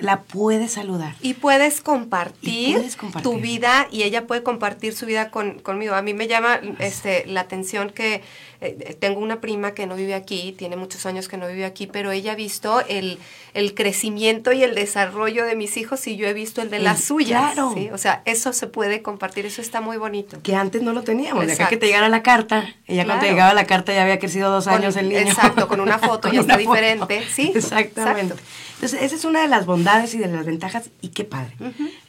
[0.00, 1.14] la puedes saludar.
[1.20, 3.30] Y puedes compartir, Y puedes compartir.
[3.30, 5.94] tu vida y ella puede compartir su vida con, conmigo.
[5.94, 8.22] A mí me llama este, la atención que
[8.62, 11.86] eh, tengo una prima que no vive aquí, tiene muchos años que no vive aquí,
[11.86, 13.18] pero ella ha visto el,
[13.54, 17.02] el crecimiento y el desarrollo de mis hijos y yo he visto el de las
[17.04, 17.52] suyas.
[17.54, 17.72] claro.
[17.74, 17.88] ¿sí?
[17.92, 20.40] O sea, eso se puede compartir, eso está muy bonito.
[20.42, 21.46] Que antes no lo teníamos.
[21.46, 21.70] De acá Exacto.
[21.70, 22.74] que te llegara la carta.
[22.86, 25.20] Ya cuando te llegaba la carta ya había crecido dos Con- años el niño.
[25.20, 27.52] exacto, con una foto ya está diferente, ¿sí?
[27.54, 28.34] Exactamente.
[28.34, 28.50] Exacto.
[28.74, 30.90] Entonces, esa es una de las bondades y de las ventajas.
[31.00, 31.54] Y qué padre.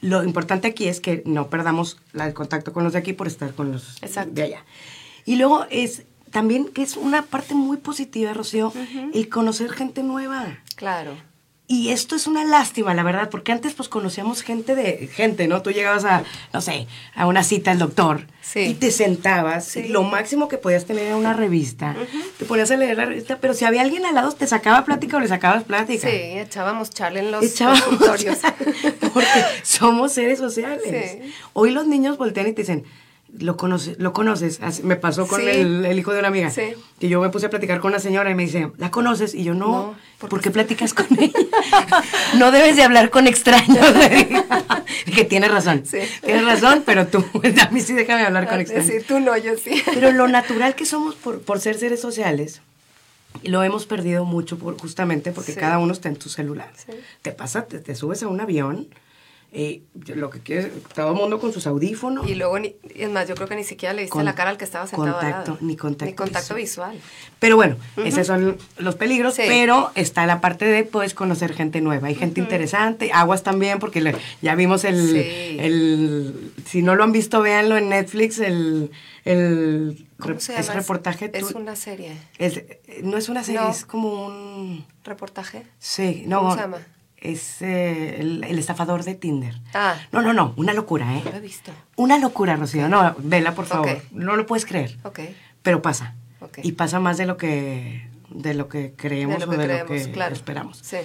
[0.02, 3.28] Lo importante aquí es que no perdamos la- el contacto con los de aquí por
[3.28, 4.32] estar con los Exacto.
[4.34, 4.66] de allá.
[5.26, 8.72] Y luego es también que es una parte muy positiva, Rocío,
[9.14, 10.60] el conocer gente nueva.
[10.76, 11.14] Claro.
[11.74, 15.62] Y esto es una lástima, la verdad, porque antes pues conocíamos gente de gente, ¿no?
[15.62, 18.60] Tú llegabas a, no sé, a una cita al doctor Sí.
[18.60, 19.80] y te sentabas, Sí.
[19.80, 21.96] y lo máximo que podías tener era una revista,
[22.38, 25.16] te ponías a leer la revista, pero si había alguien al lado te sacaba plática
[25.16, 26.10] o le sacabas plática.
[26.10, 28.40] Sí, echábamos charla en los Echábamos consultorios.
[29.14, 29.28] porque
[29.64, 30.82] somos seres sociales.
[31.22, 31.34] Sí.
[31.54, 32.84] Hoy los niños voltean y te dicen,
[33.40, 34.60] lo conoces, lo conoces.
[34.62, 35.48] Así me pasó con Sí.
[35.48, 36.50] el, el hijo de una amiga.
[36.50, 36.74] Sí.
[37.00, 39.34] Que yo me puse a platicar con una señora y me dice, ¿la conoces?
[39.34, 40.52] Y yo, no, No, ¿por ¿por qué?
[40.52, 41.34] platicas con ella?
[42.38, 43.86] no debes de hablar con extraños.
[45.16, 45.84] que tienes razón.
[45.86, 46.00] Sí.
[46.24, 47.24] Tienes razón, pero tú,
[47.62, 48.88] a mí sí déjame hablar con Ah, extraños.
[48.88, 49.82] Sí, tú no, yo sí.
[49.94, 52.62] Pero lo natural que somos por, por ser seres sociales,
[53.44, 56.70] lo hemos perdido mucho por, justamente porque cada uno está en tu celular.
[56.76, 56.92] Sí.
[57.22, 58.88] Te pasa, te, te subes a un avión,
[60.16, 62.26] lo que quieres, todo el mundo con sus audífonos.
[62.30, 64.50] Y luego, ni- es más, yo creo que ni siquiera le viste Con- la cara
[64.52, 65.58] al que estaba sentado al contacto, lado.
[65.66, 66.92] ni contacto Ni contacto visual.
[66.94, 67.12] visual.
[67.40, 69.42] Pero bueno, esos son los peligros, Sí.
[69.48, 74.00] pero está la parte de puedes conocer gente nueva, hay gente interesante, aguas también, porque
[74.00, 75.58] le- ya vimos el, Sí.
[75.60, 78.92] el, si no lo han visto, véanlo en Netflix, el,
[79.26, 80.62] el ¿Cómo re- se llama?
[80.62, 81.30] ese reportaje.
[81.34, 82.16] Es tú- una serie.
[82.38, 82.64] es-
[83.04, 83.70] no es una serie, No.
[83.72, 84.86] es como un...
[85.04, 85.64] ¿Reportaje?
[85.80, 86.40] Sí, no.
[86.40, 86.78] ¿Cómo se llama?
[87.22, 89.56] Es eh, el, el estafador de Tinder.
[89.76, 89.96] Ah.
[90.12, 91.22] No, no, no, una locura, ¿eh?
[91.24, 91.72] No lo he visto.
[91.96, 92.90] Una locura, Rocío.
[92.90, 94.02] No, vela, por favor.
[94.12, 94.98] No lo puedes creer.
[95.04, 95.20] Ok.
[95.62, 96.16] Pero pasa.
[96.40, 96.60] Ok.
[96.64, 99.90] Y pasa más de lo que de lo que creemos De lo o de creemos,
[99.90, 100.34] lo que claro.
[100.34, 100.80] esperamos.
[100.82, 100.98] Sí.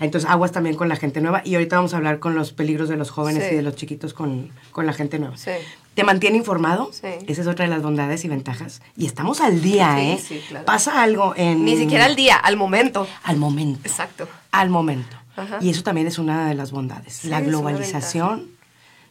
[0.00, 1.40] Entonces, aguas también con la gente nueva.
[1.44, 3.50] Y ahorita vamos a hablar con los peligros de los jóvenes Sí.
[3.52, 5.36] y de los chiquitos con, con la gente nueva.
[5.36, 5.52] Sí.
[5.94, 6.90] Te mantiene informado.
[6.92, 7.06] Sí.
[7.28, 8.82] Esa es otra de las bondades y ventajas.
[8.96, 10.18] Y estamos al día, Sí, ¿eh?
[10.20, 10.64] sí, claro.
[10.66, 11.64] Pasa algo en...
[11.64, 13.06] Ni siquiera al día, al momento.
[13.22, 13.80] Al momento.
[13.84, 14.28] Exacto.
[14.50, 15.16] Al momento.
[15.36, 15.58] Ajá.
[15.60, 17.14] Y eso también es una de las bondades.
[17.14, 18.50] Sí, la globalización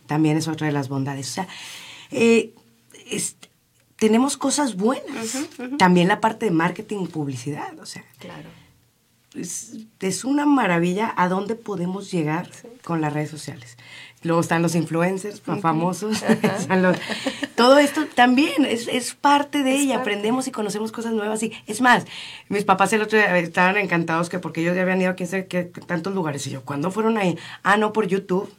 [0.07, 1.29] también es otra de las bondades.
[1.29, 1.47] O sea,
[2.12, 2.53] eh,
[3.10, 3.36] es-
[3.97, 5.38] tenemos cosas buenas.
[5.77, 7.77] También la parte de marketing y publicidad.
[7.79, 8.49] O sea, Claro.
[9.36, 12.49] es, es una maravilla a dónde podemos llegar
[12.84, 13.77] con las redes sociales.
[14.23, 16.23] Luego están los influencers fa- famosos.
[16.69, 16.97] los-
[17.55, 19.95] todo esto también es, es parte de Es ella.
[19.95, 20.12] parte.
[20.12, 21.41] Aprendemos y conocemos cosas nuevas.
[21.41, 22.05] Y es más,
[22.47, 25.27] mis papás el otro día estaban encantados que porque ellos ya habían ido a quién
[25.29, 26.45] sabe qué tantos lugares.
[26.47, 27.38] Y yo, ¿cuándo fueron ahí?
[27.63, 28.51] Ah, no, por YouTube.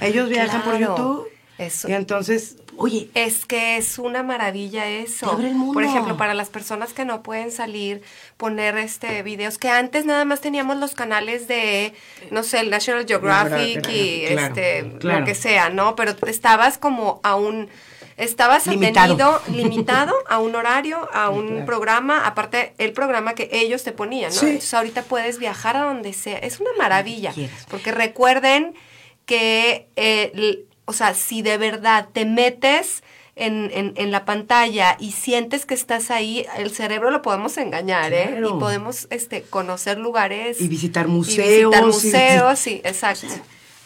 [0.00, 0.78] Ellos viajan por.
[0.78, 1.28] YouTube.
[1.58, 1.88] Eso.
[1.88, 5.26] Y entonces, oye, Es que es una maravilla eso.
[5.28, 5.74] Te abre el mundo.
[5.74, 8.02] Por ejemplo, para las personas que no pueden salir,
[8.36, 11.92] poner este videos que antes nada más teníamos los canales de,
[12.30, 15.20] no sé, el National Geographic y Claro, este claro.
[15.20, 15.96] lo que sea, ¿no?
[15.96, 17.68] Pero estabas como a un
[18.16, 19.34] estabas Limitado.
[19.34, 21.66] atenido, limitado a un horario, a un Claro.
[21.66, 24.40] programa, aparte el programa que ellos te ponían, ¿no?
[24.40, 24.46] Sí.
[24.46, 26.38] Entonces ahorita puedes viajar a donde sea.
[26.38, 27.34] Es una maravilla.
[27.68, 28.74] Porque recuerden
[29.26, 33.02] que, eh, o sea, si de verdad te metes
[33.34, 38.12] en, en- en la pantalla y sientes que estás ahí, el cerebro lo podemos engañar,
[38.14, 38.40] ¿eh?
[38.40, 40.58] Y podemos este, conocer lugares.
[40.60, 43.26] Y visitar y museos, visitar y- museos, sí, exacto.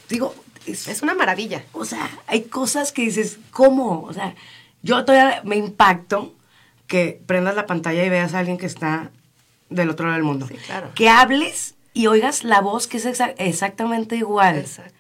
[0.08, 0.34] digo,
[0.66, 1.64] es, es una maravilla.
[1.72, 4.02] O sea, hay cosas que dices, ¿cómo?
[4.02, 4.34] O sea,
[4.82, 6.32] yo todavía me impacto
[6.86, 9.10] que prendas la pantalla y veas a alguien que está
[9.68, 10.46] del otro lado del mundo.
[10.48, 10.90] Sí, claro.
[10.94, 14.58] Que hables y oigas la voz que es exa- exactamente igual.
[14.58, 14.94] Exacto.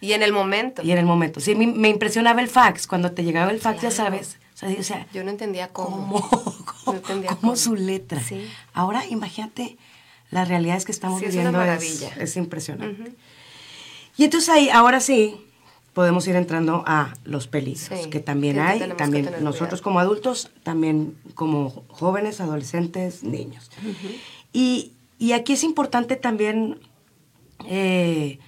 [0.00, 0.82] Y en el momento.
[0.82, 1.40] Y en el momento.
[1.40, 2.86] Sí, me, me impresionaba el fax.
[2.86, 4.38] Cuando te llegaba el fax, ya sabes.
[4.54, 6.20] O sea, digo, o sea, Yo no entendía cómo.
[6.20, 6.20] ¿cómo?
[6.64, 7.56] ¿Cómo, No entendía cómo cómo.
[7.56, 8.20] su letra?
[8.22, 8.46] Sí.
[8.72, 9.76] Ahora, imagínate
[10.30, 11.58] las realidades que estamos Sí, es una viviendo.
[11.58, 12.08] maravilla.
[12.18, 13.12] Es, impresionante.
[14.16, 15.36] Y entonces ahí, ahora sí,
[15.92, 19.82] podemos ir entrando a los peligros, Sí, que también que hay, también nosotros cuidado.
[19.82, 23.70] como adultos, también como jóvenes, adolescentes, niños.
[24.52, 26.78] y, y aquí es importante también
[27.66, 28.38] eh,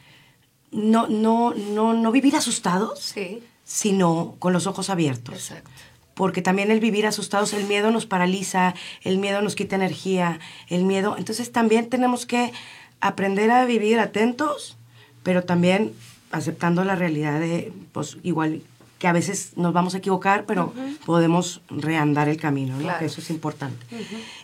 [0.72, 5.34] no, no, no, no vivir asustados, Sí, sino con los ojos abiertos.
[5.34, 5.70] exacto.
[6.14, 10.84] Porque también el vivir asustados, el miedo nos paraliza, el miedo nos quita energía, el
[10.84, 11.16] miedo.
[11.16, 12.52] Entonces también tenemos que
[13.00, 14.76] aprender a vivir atentos,
[15.22, 15.92] pero también
[16.30, 18.62] aceptando la realidad de, pues igual
[18.98, 20.72] que a veces nos vamos a equivocar, pero
[21.06, 22.82] podemos reandar el camino, ¿no?
[22.82, 22.98] Claro.
[23.00, 23.84] Que eso es importante.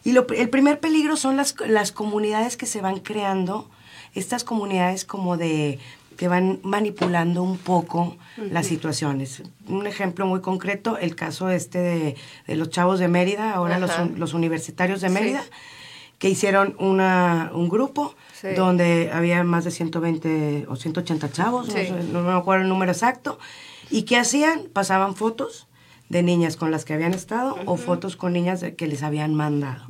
[0.04, 3.68] Y lo- el primer peligro son las, las comunidades que se van creando,
[4.14, 5.78] estas comunidades como de
[6.18, 9.42] que van manipulando un poco las situaciones.
[9.68, 13.90] Un ejemplo muy concreto, el caso este de, de los chavos de Mérida, ahora los,
[14.16, 15.14] los universitarios de Sí.
[15.14, 15.42] Mérida,
[16.18, 18.48] que hicieron una, un grupo Sí.
[18.56, 21.86] donde había más de 120 o 180 chavos, no Sí.
[21.86, 23.38] sé, no me acuerdo el número exacto,
[23.90, 24.64] y ¿qué hacían?
[24.72, 25.66] Pasaban fotos
[26.08, 29.84] de niñas con las que habían estado o fotos con niñas que les habían mandado.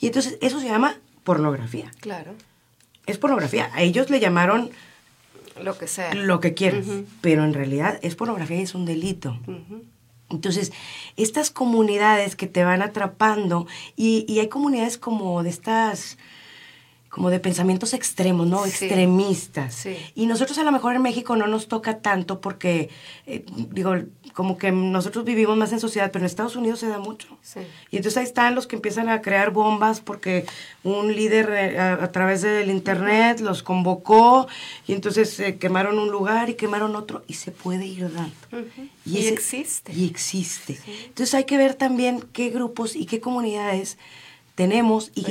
[0.00, 1.90] Y entonces eso se llama pornografía.
[2.00, 2.32] Claro.
[3.06, 3.70] Es pornografía.
[3.74, 4.70] A ellos le llamaron
[5.60, 6.14] Lo que sea.
[6.14, 6.86] lo que quieras,
[7.20, 9.38] pero en realidad es pornografía y es un delito.
[10.30, 10.72] Entonces,
[11.16, 16.18] estas comunidades que te van atrapando, y, y hay comunidades como de estas,
[17.12, 18.64] como de pensamientos extremos, ¿no?
[18.64, 18.86] Sí.
[18.86, 19.74] Extremistas.
[19.74, 19.98] Sí.
[20.14, 22.88] Y nosotros a lo mejor en México no nos toca tanto porque,
[23.26, 23.96] eh, digo,
[24.32, 27.28] como que nosotros vivimos más en sociedad, pero en Estados Unidos se da mucho.
[27.42, 27.60] Sí.
[27.90, 30.46] Y entonces ahí están los que empiezan a crear bombas porque
[30.84, 34.48] un líder eh, a, a través del internet los convocó
[34.86, 38.70] y entonces eh, quemaron un lugar y quemaron otro y se puede ir dando.
[39.04, 39.92] Y existe.
[39.92, 40.78] Y existe.
[41.08, 43.98] Entonces hay que ver también qué grupos y qué comunidades
[44.62, 45.22] tenemos y, y-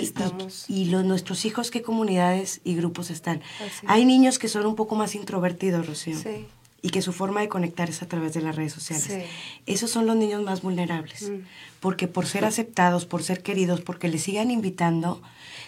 [0.68, 3.42] y los, nuestros hijos qué comunidades y grupos están.
[3.66, 3.86] Así.
[3.88, 6.18] Hay niños que son un poco más introvertidos, Rocío.
[6.18, 6.48] Sí.
[6.82, 9.04] Y que su forma de conectar es a través de las redes sociales.
[9.06, 9.22] Sí.
[9.66, 11.36] Esos son los niños más vulnerables, Mm.
[11.80, 15.22] porque por ser aceptados, por ser queridos, porque les sigan invitando,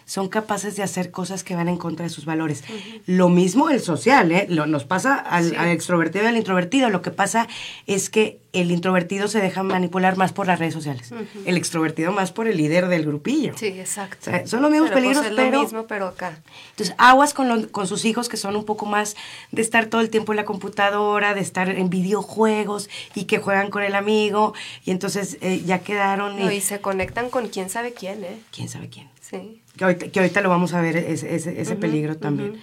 [0.06, 2.64] son capaces de hacer cosas que van en contra de sus valores.
[3.06, 4.48] Lo mismo el social, ¿eh?
[4.50, 5.56] Lo, nos pasa al, Sí.
[5.56, 6.90] al extrovertido y al introvertido.
[6.90, 7.48] Lo que pasa
[7.88, 11.12] es que el introvertido se deja manipular más por las redes sociales,
[11.46, 13.54] el extrovertido más por el líder del grupillo.
[13.58, 14.18] Sí, exacto.
[14.20, 16.38] O sea, son los mismos Pero, pues, peligros, es pero- lo mismo, pero acá.
[16.72, 19.16] Entonces, aguas con, lo- con sus hijos que son un poco más
[19.52, 23.70] de estar todo el tiempo en la computadora, de estar en videojuegos y que juegan
[23.70, 24.54] con el amigo
[24.86, 28.40] y entonces eh, ya quedaron y, No, y se conectan con quién sabe quién, ¿eh?
[28.52, 29.10] quién sabe quién.
[29.22, 29.62] Sí.
[29.78, 32.62] Que ahorita, que ahorita lo vamos a ver, ese, ese- ese peligro también.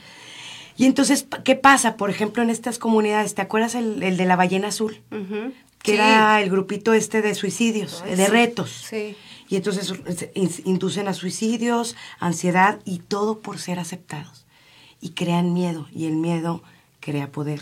[0.77, 1.97] Y entonces, ¿qué pasa?
[1.97, 5.01] Por ejemplo, en estas comunidades, ¿te acuerdas el, el de la ballena azul?
[5.11, 5.53] Ujú.
[5.83, 5.99] Que Sí.
[5.99, 8.31] era el grupito este de suicidios, Ay, de sí.
[8.31, 8.71] retos.
[8.89, 9.17] Sí.
[9.49, 9.93] Y entonces
[10.65, 14.47] inducen a suicidios, ansiedad y todo por ser aceptados.
[15.01, 16.63] Y crean miedo y el miedo
[17.01, 17.61] crea poder.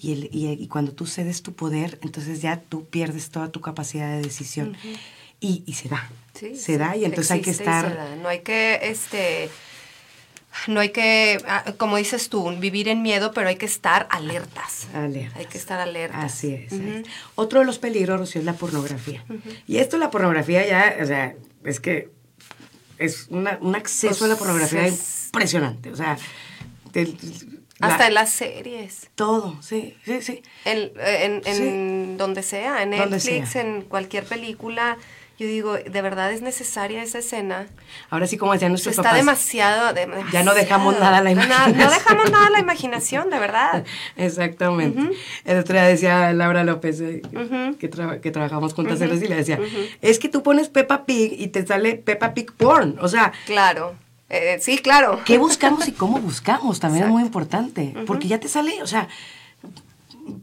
[0.00, 3.60] y, el, y, y cuando tú cedes tu poder, entonces ya tú pierdes toda tu
[3.60, 4.76] capacidad de decisión.
[5.40, 6.10] y, y se da.
[6.34, 7.88] Sí, se sí, da y entonces hay que estar...
[7.88, 8.16] se da.
[8.16, 9.50] No hay que, este,
[10.68, 14.86] no hay que, ah, como dices tú, vivir en miedo, pero hay que estar alertas.
[14.94, 15.36] Alertas.
[15.36, 16.24] Hay que estar alertas.
[16.24, 16.72] Así es.
[17.34, 19.24] Otro de los peligros, Rocío, es la pornografía.
[19.66, 22.10] Y esto, la pornografía ya, o sea, es que
[22.98, 25.90] es una- un acceso a la Pues, pornografía es- impresionante.
[25.92, 26.18] O sea,
[27.78, 29.10] del- la- Hasta en las series.
[29.14, 30.42] Todo, sí, sí, sí.
[30.64, 33.62] En, en, en donde sea, en Netflix, sea.
[33.62, 34.96] en cualquier película.
[35.40, 37.68] Yo digo, ¿de verdad es necesaria esa escena?
[38.10, 39.18] Ahora sí, como decían nuestros está papás.
[39.18, 41.00] demasiado, de- Ya no dejamos demasiado.
[41.00, 41.78] nada a la No, imaginación.
[41.78, 43.84] No dejamos nada a la imaginación, de verdad.
[44.16, 45.00] Exactamente.
[45.44, 47.22] El otro día decía Laura López, eh,
[47.78, 49.60] que, traba- que trabajamos juntas en y le decía,
[50.02, 52.96] es que tú pones Peppa Pig y te sale Peppa Pig porn.
[53.00, 53.94] O sea, Claro.
[54.30, 55.20] Eh, sí, claro.
[55.24, 56.80] ¿qué buscamos y cómo buscamos?
[56.80, 57.94] También es muy importante.
[58.06, 59.08] Porque ya te sale, o sea,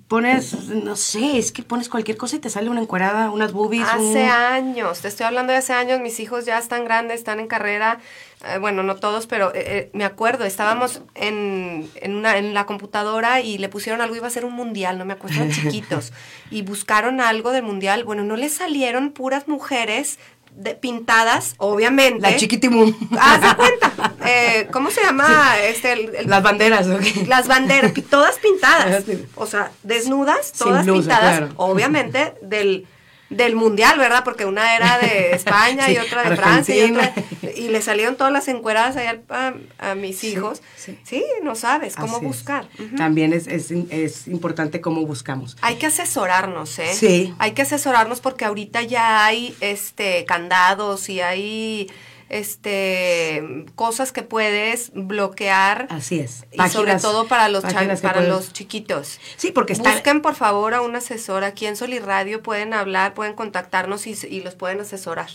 [0.08, 3.88] pones, no sé, es que pones cualquier cosa y te sale una encuerada, unas boobies.
[3.88, 7.39] Hace un- años, te estoy hablando de hace años, mis hijos ya están grandes, están
[7.39, 8.00] en carrera,
[8.48, 12.65] eh, bueno, no todos, pero eh, eh, me acuerdo, estábamos en, en, una, en la
[12.65, 16.13] computadora y le pusieron algo, iba a ser un mundial, no me acuerdo, eran chiquitos,
[16.50, 20.17] y buscaron algo del mundial, bueno, no les salieron puras mujeres
[20.56, 22.20] de- pintadas, obviamente.
[22.22, 22.94] La chiquitimum.
[23.20, 25.56] Haz de cuenta, eh, ¿cómo se llama?
[25.63, 27.28] Este, el- el- Las banderas, ¿ok?
[27.28, 29.04] las banderas, todas pintadas.
[29.06, 29.26] Sí.
[29.36, 31.38] O sea, desnudas, todas blusa, pintadas.
[31.38, 31.54] claro.
[31.58, 32.88] Obviamente del,
[33.30, 34.24] del mundial, ¿verdad?
[34.24, 37.13] Porque una era de España y Sí, otra de Francia y otra.
[37.56, 40.62] Y le salieron todas las encueradas allá a, a mis hijos.
[40.76, 40.98] sí.
[41.04, 42.32] Sí, no sabes cómo Así es.
[42.32, 42.68] buscar.
[42.98, 45.58] También es, es, es importante cómo buscamos.
[45.62, 46.94] Hay que asesorarnos, ¿eh?
[46.94, 47.34] Sí.
[47.39, 51.89] Hay que asesorarnos porque ahorita ya hay este candados y hay
[52.28, 56.46] este cosas que puedes bloquear Así es.
[56.52, 59.20] y sobre todo para los para puedes- los chiquitos.
[59.38, 63.34] Sí, porque está- Busquen por favor a un asesor aquí en Soliradio, pueden hablar, pueden
[63.34, 65.30] contactarnos y, y los pueden asesorar.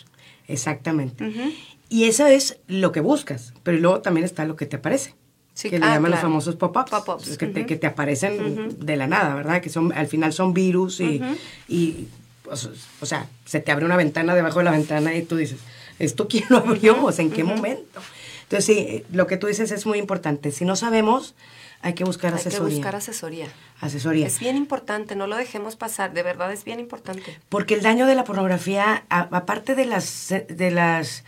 [0.48, 1.28] Exactamente.
[1.28, 1.52] Ujú.
[1.90, 5.14] Y eso es lo que buscas, pero luego también está lo que te aparece.
[5.52, 6.90] Sí, que le ah, llaman los famosos pop-ups.
[6.90, 9.60] Pop-ups, Es que, te, que te aparecen de la nada, ¿verdad?
[9.60, 11.20] Que son al final son virus y,
[11.68, 12.06] y
[12.44, 15.58] pues, o sea, se te abre una ventana debajo de la ventana y tú dices,
[15.98, 17.04] ¿esto quién lo abrió?
[17.04, 18.00] O sea, ¿en qué momento?
[18.44, 20.50] Entonces, sí, lo que tú dices es muy importante.
[20.52, 21.34] Si no sabemos,
[21.82, 22.76] hay que buscar Hay que asesoría.
[22.76, 23.48] buscar asesoría.
[23.80, 24.26] asesoría.
[24.28, 27.38] Es bien importante, no lo dejemos pasar, de verdad es bien importante.
[27.48, 31.24] Porque el daño de la pornografía, a- aparte de las, de las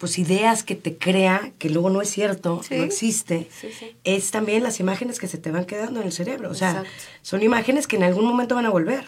[0.00, 2.74] pues, ideas que te crea, que luego no es cierto, Sí.
[2.76, 3.94] no existe, Sí, sí.
[4.02, 6.50] es también las imágenes que se te van quedando en el cerebro.
[6.50, 6.90] O sea, Exacto.
[7.22, 9.04] son imágenes que en algún momento van a volver.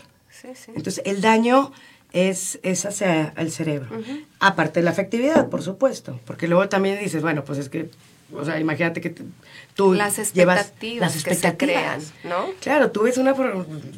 [0.68, 1.72] Entonces, el daño
[2.12, 3.88] es, es hacia el cerebro.
[4.38, 6.20] Aparte de la afectividad, por supuesto.
[6.26, 7.88] Porque luego también dices, bueno, pues es que,
[8.35, 9.23] o sea, imagínate que te-
[9.75, 12.12] tú Las llevas expectativas las que se expectativas.
[12.23, 12.47] crean, ¿no?
[12.61, 13.35] Claro, tú ves una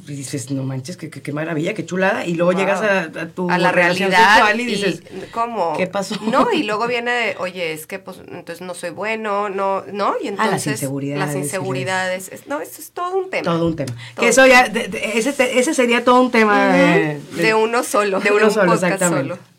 [0.06, 2.24] y dices, no manches, qué, qué- maravilla, qué chulada.
[2.26, 2.60] Y luego Wow.
[2.60, 6.16] llegas a, a tu a la realidad y dices, cómo ¿qué pasó?
[6.30, 10.14] no y luego viene de, oye es que pues entonces no soy bueno no no
[10.22, 13.66] y Ah, entonces las inseguridades, las inseguridades es- no esto es todo un tema todo
[13.66, 13.92] un tema.
[14.14, 14.22] Todo.
[14.24, 17.36] Que eso ya, de- de- ese, te- ese sería todo un tema de, Ujú.
[17.42, 19.28] de uno solo de uno un solo, podcast exactamente.
[19.34, 19.54] solo.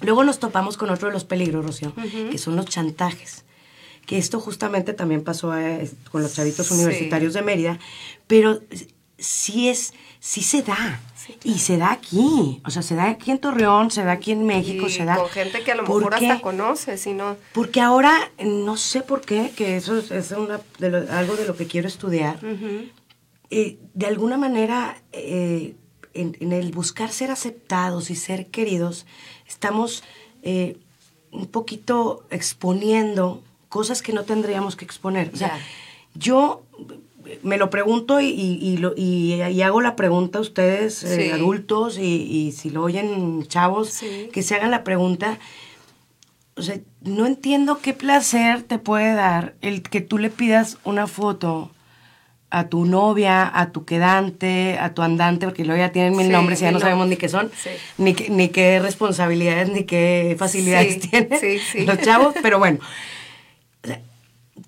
[0.00, 1.92] Luego nos topamos con otro de los peligros, Rocío,
[2.30, 3.44] que son los chantajes.
[4.06, 6.74] Que esto justamente también pasó eh, con los chavitos Sí.
[6.74, 7.78] universitarios de Mérida,
[8.26, 8.60] pero
[9.18, 11.00] sí es, sí se da.
[11.16, 14.32] Sí, Y se da aquí, o sea, se da aquí en Torreón, se da aquí
[14.32, 15.14] en México, y se da.
[15.18, 16.28] con gente que a lo ¿Por mejor qué?
[16.28, 20.60] hasta conoce si no Porque ahora, no sé por qué, que eso es, es una
[20.80, 22.40] de lo- algo de lo que quiero estudiar,
[23.50, 25.76] eh, de alguna manera, eh,
[26.14, 29.06] en, en el buscar ser aceptados y ser queridos,
[29.46, 30.02] estamos
[30.42, 30.76] eh,
[31.30, 35.30] un poquito exponiendo cosas que no tendríamos que exponer.
[35.32, 35.58] O sea,
[36.14, 36.62] yo
[37.42, 42.52] me lo pregunto y, y, lo, y, hago la pregunta a ustedes, eh, adultos, y,
[42.52, 45.38] si lo oyen chavos, que se hagan la pregunta.
[46.54, 51.06] O sea, no entiendo qué placer te puede dar el que tú le pidas una
[51.06, 51.70] foto
[52.50, 56.60] a tu novia, a tu quedante, a tu andante, porque luego ya tienen mil nombres
[56.60, 57.50] y ya no sabemos ni qué son,
[57.96, 61.30] ni, ni qué responsabilidades, ni qué facilidades tienen
[61.86, 62.78] los chavos, pero bueno.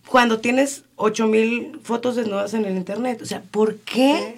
[0.08, 4.36] Cuando tienes ocho mil fotos desnudas en el internet, o sea, ¿por qué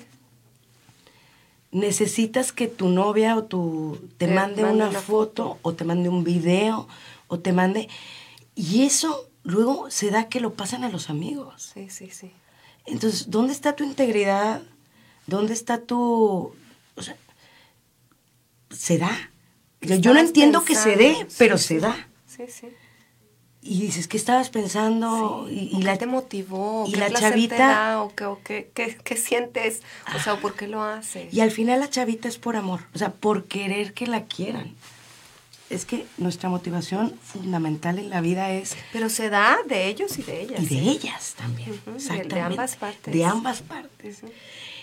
[1.71, 6.89] necesitas que tu novia o tu te, mande una, foto o te mande un video
[7.29, 7.89] o te mande...
[8.55, 11.71] Y eso luego se da que lo pasan a los amigos.
[11.75, 12.33] Sí, sí, sí.
[12.87, 14.63] Entonces, ¿dónde está tu integridad?
[15.27, 16.55] ¿Dónde está tu...
[16.95, 17.17] O sea,
[18.71, 19.31] se da.
[19.81, 22.09] Yo no entiendo que se dé, pero se da.
[22.27, 22.69] Sí, sí.
[23.69, 25.49] Y dices, ¿qué estabas pensando?
[25.51, 26.85] y, la, te motivó?
[26.87, 28.03] Y la chavita...
[28.03, 28.13] ¿O,
[28.45, 29.83] qué, qué, sientes?
[30.15, 31.33] O sea, ¿por qué lo haces?
[31.35, 34.75] Y al final la chavita es por amor, o sea, por querer que la quieran
[35.69, 38.77] es que nuestra motivación fundamental en la vida es...
[38.93, 40.61] Pero se da de ellos y de ellas.
[40.61, 40.91] Y de ¿eh?
[40.91, 42.35] ellas también, exactamente.
[42.37, 43.15] De, ambas partes.
[43.15, 44.21] De ambas partes.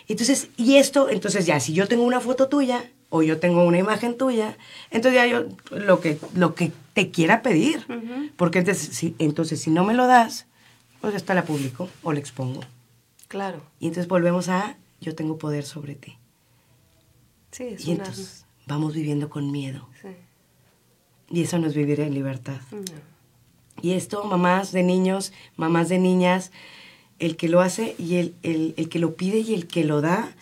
[0.08, 2.84] Entonces, y esto, entonces ya, si yo tengo una foto tuya
[3.16, 4.58] o yo tengo una imagen tuya,
[4.90, 7.86] entonces ya yo lo que, lo que te quiera pedir.
[8.38, 10.48] Porque entonces si, entonces si no me lo das,
[11.00, 12.62] pues esta la publico o la expongo.
[13.28, 13.62] Claro.
[13.80, 16.18] Y entonces volvemos a, yo tengo poder sobre ti.
[17.52, 19.88] Sí, es y entonces vamos viviendo con miedo.
[20.02, 20.08] Sí.
[21.30, 22.62] Y eso no es vivir en libertad.
[23.80, 26.52] Y esto, mamás de niños, mamás de niñas,
[27.20, 30.34] el que lo hace y el, el, que lo pide y el que lo da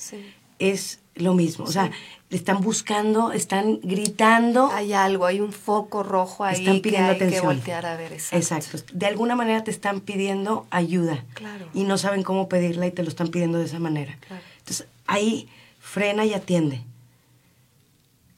[0.57, 1.65] es lo mismo.
[1.65, 1.91] O sea,
[2.29, 4.71] están buscando, están gritando.
[4.71, 7.41] Hay algo, hay un foco rojo ahí están pidiendo que hay atención.
[7.41, 8.13] que voltear a ver.
[8.13, 8.77] Exacto.
[8.93, 11.25] De alguna manera te están pidiendo ayuda.
[11.33, 11.67] Claro.
[11.73, 14.17] Y no saben cómo pedirla y te lo están pidiendo de esa manera.
[14.59, 16.83] Entonces, ahí frena y atiende.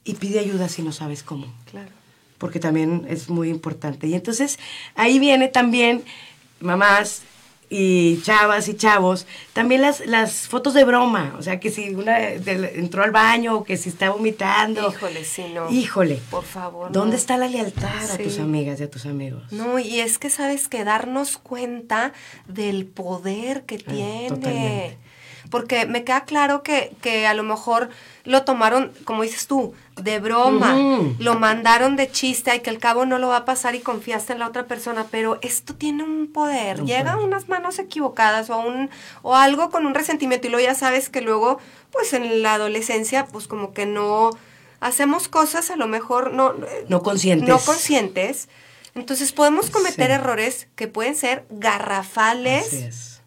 [0.04, 1.46] Y pide ayuda si no sabes cómo.
[1.70, 1.90] Claro
[2.44, 4.06] porque también es muy importante.
[4.06, 4.58] Y entonces
[4.94, 6.04] ahí viene también,
[6.60, 7.22] mamás
[7.76, 12.20] y chavas y chavos, también las, las fotos de broma, o sea, que si una
[12.20, 14.90] entró al baño o que si está vomitando.
[14.90, 15.68] Híjole, sí, no.
[15.68, 16.20] Híjole.
[16.30, 16.92] Por favor.
[16.92, 19.50] ¿Dónde está la lealtad a tus amigas y a tus amigos?
[19.50, 22.12] No, y es que sabes que darnos cuenta
[22.46, 24.98] del poder que ah, tiene
[25.50, 27.90] porque me queda claro que, que a lo mejor
[28.24, 30.76] lo tomaron, como dices tú, de broma,
[31.18, 34.32] lo mandaron de chiste y que al cabo no lo va a pasar y confiaste
[34.32, 38.58] en la otra persona, pero esto tiene un poder, llega a unas manos equivocadas o,
[38.58, 38.90] un,
[39.22, 41.58] o algo con un resentimiento y luego ya sabes que luego,
[41.90, 44.30] pues en la adolescencia, pues como que no
[44.80, 46.54] hacemos cosas a lo mejor no,
[46.88, 47.48] no conscientes.
[47.48, 48.48] No conscientes.
[48.94, 53.20] Entonces podemos cometer errores que pueden ser garrafales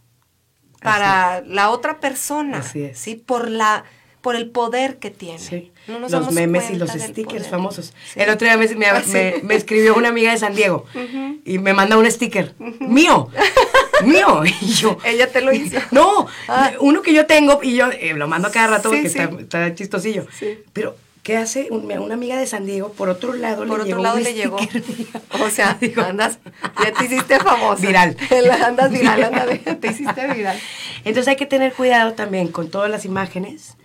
[0.81, 2.59] para la otra persona.
[2.59, 2.97] Así es.
[2.97, 3.15] ¿sí?
[3.15, 3.83] Por la
[4.27, 5.39] por el poder que tiene.
[5.39, 5.71] Sí.
[5.87, 7.93] los memes y los stickers famosos.
[8.13, 8.55] El otro día
[8.91, 9.01] ah,
[9.41, 10.83] me, escribió una amiga de San Diego
[11.45, 12.53] y me manda un sticker.
[12.81, 13.29] ¡Mío!
[14.03, 14.43] mío.
[14.61, 15.79] Y yo, Ella te lo hizo.
[15.91, 16.73] No, ah.
[16.81, 20.25] uno que yo tengo y yo eh, lo mando cada rato porque Está, está, chistosillo.
[20.73, 21.67] Pero ¿Qué hace?
[21.71, 24.57] una amiga de San Diego, por otro lado, por le otro lado le llegó.
[25.41, 26.39] O sea, digo, andas,
[26.81, 27.85] ya te hiciste famosa.
[27.85, 28.15] Viral.
[28.65, 29.49] andas viral, andas,
[29.81, 30.57] te hiciste viral.
[31.03, 33.75] Entonces hay que tener cuidado también con todas las imágenes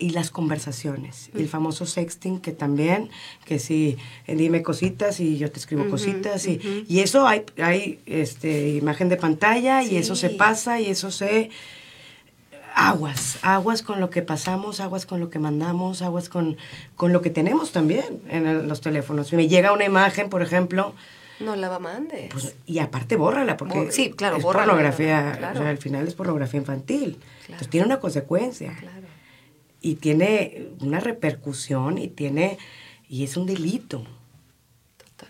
[0.00, 1.30] y las conversaciones.
[1.36, 3.10] El famoso sexting, que también,
[3.44, 6.48] que si eh, dime cositas y yo te escribo cositas.
[6.48, 11.12] Y, y, eso hay, hay este, imagen de pantalla y eso se pasa y eso
[11.12, 11.50] se
[12.88, 16.56] aguas, aguas con lo que pasamos, aguas con lo que mandamos, aguas con,
[16.96, 19.28] con lo que tenemos también en los teléfonos.
[19.28, 20.94] Si me llega una imagen, por ejemplo...
[21.40, 22.30] No la mandes.
[22.32, 27.18] Pues, y aparte bórrala, porque sí, claro, es pornografía, al final es pornografía infantil.
[27.42, 28.74] Entonces tiene una consecuencia.
[28.78, 29.06] Claro.
[29.82, 32.58] Y tiene una repercusión y tiene...
[33.08, 34.04] Y es un delito.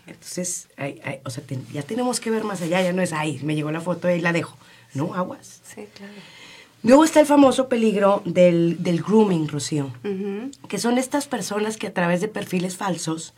[0.06, 0.68] Entonces,
[1.24, 3.80] o sea, ya tenemos que ver más allá, ya no es, ahí, me llegó la
[3.80, 4.56] foto y la dejo.
[4.94, 5.60] No, aguas.
[5.64, 6.12] Sí, claro.
[6.82, 9.92] Luego está el famoso peligro del, grooming, Rocío,
[10.68, 13.34] que son estas personas que a través de perfiles falsos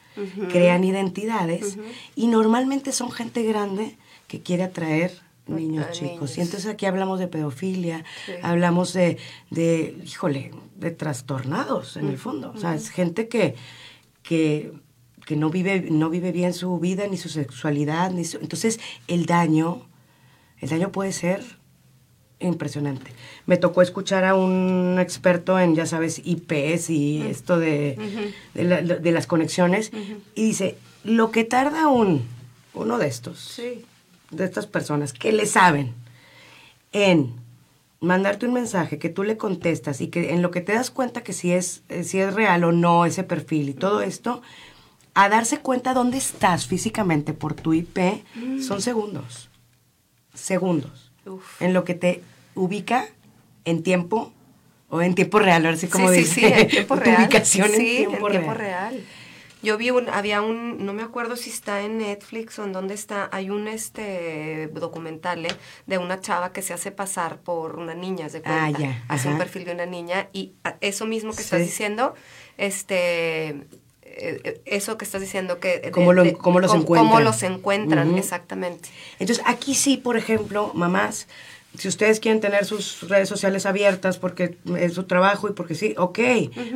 [0.51, 1.79] crean identidades
[2.15, 3.97] y normalmente son gente grande
[4.29, 6.39] que quiere atraer niños chicos.
[6.39, 8.05] Y entonces aquí hablamos de pedofilia,
[8.43, 9.19] hablamos de,
[9.51, 12.53] de, híjole, de trastornados en el fondo.
[12.55, 13.57] O sea, es gente que,
[14.23, 14.73] que,
[15.27, 19.83] que, no, vive, no vive bien su vida, ni su sexualidad, ni entonces el daño,
[20.61, 21.43] el daño puede ser
[22.43, 23.11] impresionante.
[23.47, 29.27] Me tocó escuchar a un experto en, ya sabes, IPs y esto de, de, las
[29.27, 29.91] conexiones,
[30.35, 32.23] y dice, lo que tarda un,
[32.75, 33.61] uno de estos,
[34.31, 35.95] de estas personas que le saben
[36.93, 37.35] en
[38.01, 41.23] mandarte un mensaje que tú le contestas y que en lo que te das cuenta
[41.23, 44.43] que si es, eh, si es real o no ese perfil y todo esto,
[45.15, 48.25] a darse cuenta dónde estás físicamente por tu IP,
[48.61, 49.51] son segundos.
[50.35, 51.13] Segundos.
[51.27, 51.61] Uf.
[51.61, 52.23] En lo que te
[52.55, 53.07] ubica
[53.65, 54.33] en tiempo
[54.89, 56.35] o en tiempo real, ahora sí como sí, dice.
[56.35, 57.23] sí, sí, en tiempo tu real.
[57.23, 58.55] ubicación Sí, en tiempo real.
[58.57, 59.05] real.
[59.63, 62.95] Yo vi un, había un, no me acuerdo si está en Netflix o en dónde
[62.95, 65.55] está, hay un este documental ¿eh?
[65.87, 68.65] de una chava que se hace pasar por una niña, ¿se cuenta?
[68.65, 72.15] Ah, ya, Hace un perfil de una niña y a- eso mismo que estás diciendo,
[72.59, 73.57] este, eh,
[74.03, 75.91] eh, eso que estás diciendo que...
[75.93, 77.09] Cómo lo- de- cómo los cómo- encuentran.
[77.13, 78.89] Cómo los encuentran, exactamente.
[79.21, 81.29] Entonces, aquí sí, por ejemplo, mamás,
[81.77, 85.95] si ustedes quieren tener sus redes sociales abiertas porque es su trabajo y porque sí,
[85.97, 86.19] ok,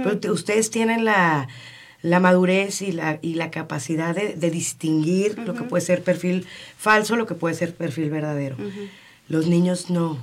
[0.03, 1.49] pero te- ustedes tienen la,
[2.03, 6.47] la madurez y la, y la capacidad de, de distinguir lo que puede ser perfil
[6.79, 8.57] falso, lo que puede ser perfil verdadero.
[9.29, 10.19] Los niños no,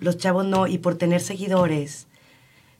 [0.00, 2.07] los chavos no, y por tener seguidores,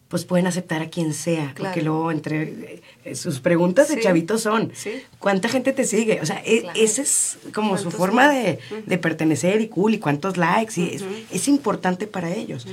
[0.08, 1.82] pues pueden aceptar a quien sea, porque Claro.
[1.82, 5.02] luego entre eh, sus preguntas de Sí, chavitos son, sí.
[5.18, 6.20] ¿cuánta gente te sigue?
[6.22, 6.80] O sea, e- Claro.
[6.80, 10.94] esa es como su ¿Cuántos forma de, de pertenecer y cool y cuántos likes, y
[10.94, 12.66] es, es importante para ellos.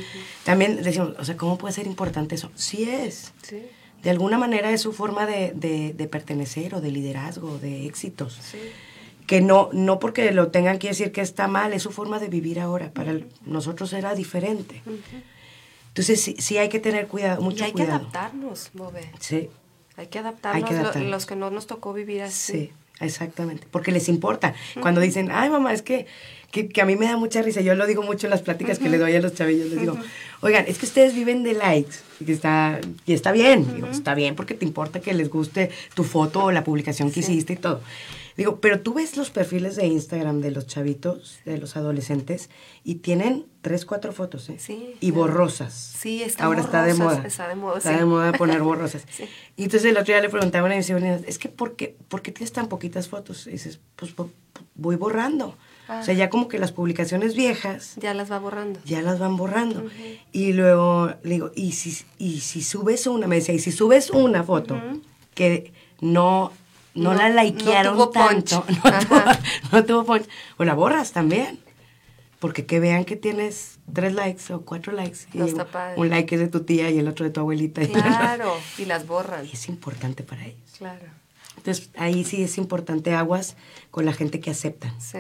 [0.45, 2.51] También decimos, o sea, ¿cómo puede ser importante eso?
[2.55, 3.33] Sí es.
[3.41, 3.57] Sí,
[4.01, 8.39] De alguna manera es su forma de, de- de pertenecer o de liderazgo, de éxitos.
[9.27, 12.27] Que no, no porque lo tengan que decir que está mal, es su forma de
[12.29, 12.91] vivir ahora.
[12.93, 14.83] Para nosotros era diferente.
[15.95, 17.99] Entonces sí, sí hay que tener cuidado, mucho y hay cuidado.
[17.99, 19.09] que adaptarnos, Bobe.
[19.21, 19.49] Sí,
[19.95, 21.09] Hay que adaptarnos, Hay que lo- adaptarnos.
[21.11, 22.51] los que no nos tocó vivir así.
[22.51, 23.65] sí, exactamente.
[23.71, 24.53] Porque les importa.
[24.81, 26.05] Cuando dicen, ay mamá, es que,
[26.51, 27.61] que, que a mí me da mucha risa.
[27.61, 29.69] Yo lo digo mucho en las pláticas que le doy a los chavillos.
[29.69, 29.97] Les digo,
[30.41, 31.95] oigan, es que ustedes viven de likes.
[32.19, 33.73] Y, está, y está bien.
[33.75, 37.21] Digo, está bien porque te importa que les guste tu foto o la publicación que
[37.21, 37.79] hiciste y todo.
[38.37, 42.49] Digo, pero tú ves los perfiles de Instagram de los chavitos, de los adolescentes,
[42.83, 44.57] y tienen tres, cuatro fotos, ¿eh?
[44.59, 45.73] Sí, Y borrosas.
[45.73, 47.23] Sí, están Ahora está de moda.
[47.25, 47.99] está de moda, Está sí.
[47.99, 49.03] de moda poner borrosas.
[49.11, 49.23] Sí.
[49.55, 52.21] Y entonces el otro día le preguntaba a una de es que ¿por qué, por
[52.21, 53.47] qué tienes tan poquitas fotos?
[53.47, 54.13] Y dices, pues
[54.75, 55.55] voy borrando.
[55.87, 55.99] Ah.
[56.01, 58.79] O sea, ya como que las publicaciones viejas Ya las va borrando.
[58.85, 59.85] ya las van borrando.
[60.33, 64.09] Y luego le digo, ¿y si, y si subes una, me decía, y si subes
[64.09, 64.81] una foto
[65.35, 65.71] que
[66.01, 66.51] no,
[66.95, 68.13] no, No- la no likearon punch.
[68.13, 69.21] tanto, no, tuvo,
[69.71, 70.27] no tuvo punch,
[70.57, 71.59] o la borras también.
[72.39, 75.19] Porque que vean que tienes tres likes o cuatro likes.
[75.33, 75.99] Y No está padre.
[75.99, 77.81] un like es de tu tía y el otro de tu abuelita.
[77.87, 79.45] Claro, y las borran.
[79.45, 80.59] Y es importante para ellos.
[80.77, 81.05] Claro,
[81.57, 83.55] Entonces, ahí sí es importante aguas
[83.89, 84.93] con la gente que acepta.
[84.99, 85.19] sí,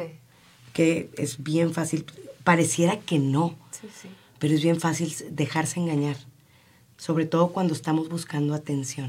[0.73, 2.05] Que es bien fácil.
[2.43, 4.09] Pareciera que no, sí, sí.
[4.37, 6.17] pero es bien fácil dejarse engañar.
[6.97, 9.07] Sobre todo cuando estamos buscando atención.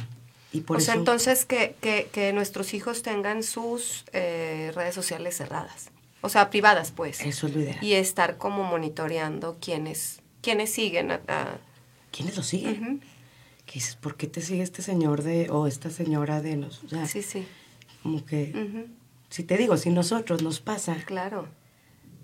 [0.57, 0.87] Y por o eso.
[0.87, 5.91] sea, entonces que, que, que nuestros hijos tengan sus eh, redes sociales cerradas.
[6.23, 7.21] O sea, privadas, pues.
[7.21, 7.79] Eso es lo ideal.
[7.83, 11.59] Y estar como monitoreando quiénes, quiénes siguen a- a-
[12.11, 12.83] ¿Quiénes lo siguen?
[12.83, 13.01] Ujú.
[13.67, 15.51] Que dices, ¿por qué te sigue este señor de.
[15.51, 16.57] o esta señora de.
[16.65, 17.47] O sea, Sí, sí.
[18.03, 18.87] como que.
[19.29, 20.97] Si te digo, si nosotros nos pasa.
[21.05, 21.49] Claro.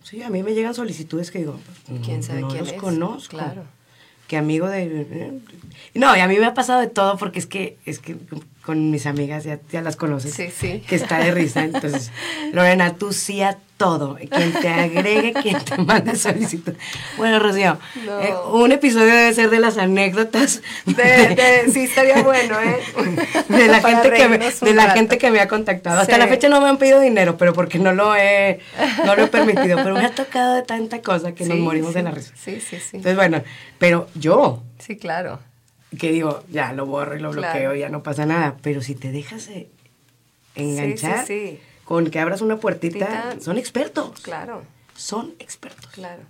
[0.02, 2.72] Sí, a mí me llegan solicitudes que digo, pues, ¿Quién no- sabe no quién los
[2.72, 2.80] es?
[2.80, 3.30] conozco.
[3.36, 3.64] Claro.
[4.28, 4.82] Que amigo de...
[4.84, 5.40] eh,
[5.94, 8.16] No, y a mí me ha pasado de todo porque es que, es que
[8.64, 10.32] con mis amigas ya, ya las conoces.
[10.34, 10.82] Sí, sí.
[10.88, 11.64] Que está de risa.
[11.64, 12.10] Entonces,
[12.52, 14.16] Lorena, tú sí a todo.
[14.30, 16.72] Quien te agregue, quien te mande solicitud.
[17.16, 18.20] Bueno, Rocío, No.
[18.20, 22.78] eh, un episodio debe ser de las anécdotas De, de- sí, estaría bueno, ¿eh?
[23.48, 24.94] de la gente que me, de la rato.
[24.96, 25.98] gente que me ha contactado.
[26.00, 26.20] Hasta Sí.
[26.20, 28.60] la fecha no me han pedido dinero, pero porque no lo he,
[29.04, 29.78] no lo he permitido.
[29.82, 32.32] Pero me ha tocado de tanta cosa que nos morimos de la risa.
[32.36, 32.98] Sí, sí, sí.
[32.98, 33.42] Entonces, bueno,
[33.78, 35.40] pero yo, Sí, claro.
[35.98, 37.52] Que digo, ya lo borro y lo Claro.
[37.52, 38.56] bloqueo, ya no pasa nada.
[38.62, 39.68] Pero si te dejas eh,
[40.54, 41.60] enganchar Sí, sí, sí.
[41.84, 44.20] con que abras una puertita, son expertos.
[44.20, 44.62] Claro,
[44.96, 45.86] Son expertos.
[45.92, 46.22] claro.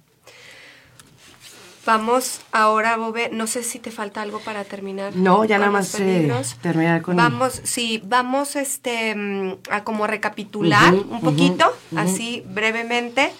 [1.85, 5.17] Vamos ahora, Bobe, no sé si te falta algo para terminar.
[5.17, 10.95] No, ya nada más, eh, terminar con- Vamos, sí, vamos este mm, a como recapitular
[10.95, 11.65] un poquito,
[11.97, 13.33] así brevemente,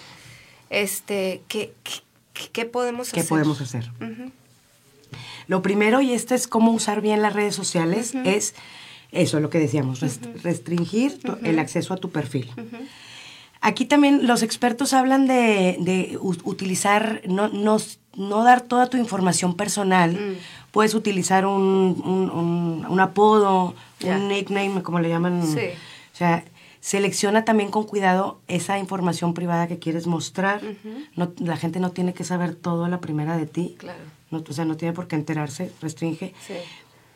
[0.69, 1.73] este, ¿qué,
[2.33, 3.29] qué, qué podemos ¿Qué hacer?
[3.29, 3.89] podemos hacer?
[5.47, 8.55] Lo primero, y este es cómo usar bien las redes sociales, es
[9.11, 12.49] eso, lo que decíamos, rest- restringir tu- el acceso a tu perfil.
[13.61, 17.77] Aquí también los expertos hablan de, de utilizar, no, no,
[18.17, 20.11] no dar toda tu información personal.
[20.13, 20.35] Mm.
[20.71, 23.73] Puedes utilizar un, un- un- un apodo,
[24.03, 25.45] un nickname, como le llaman.
[25.47, 25.59] Sí.
[26.13, 26.43] O sea,
[26.81, 30.59] selecciona también con cuidado esa información privada que quieres mostrar.
[31.15, 33.75] no, la gente no tiene que saber todo a la primera de ti.
[33.77, 33.99] Claro.
[34.33, 36.33] No, o sea, no tiene por qué enterarse, restringe.
[36.45, 36.53] Sí.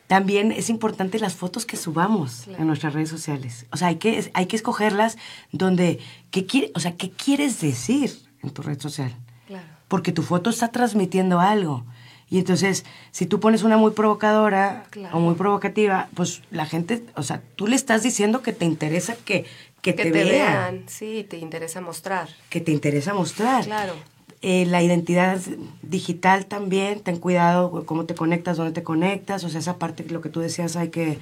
[0.06, 2.60] También es importante las fotos que subamos Claro.
[2.62, 3.66] en nuestras redes sociales.
[3.72, 5.18] O sea, hay que, hay que escogerlas
[5.52, 5.98] donde,
[6.30, 8.10] ¿qué quiere, o sea, ¿qué quieres decir
[8.42, 9.12] en tu red social?
[9.46, 9.66] Claro.
[9.88, 11.84] porque tu foto está transmitiendo algo.
[12.30, 15.16] Y entonces, si tú pones una muy provocadora Claro.
[15.16, 19.16] o muy provocativa, pues la gente, o sea, tú le estás diciendo que te interesa
[19.16, 19.44] que,
[19.80, 20.30] que, Que te, te, vean,
[20.74, 22.28] vean, sí, te interesa mostrar.
[22.50, 23.64] que te interesa mostrar.
[23.64, 23.94] Claro.
[24.40, 25.40] Eh, la identidad
[25.82, 30.20] digital también, ten cuidado cómo te conectas, dónde te conectas, o sea, esa parte, lo
[30.20, 31.18] que tú decías, hay que,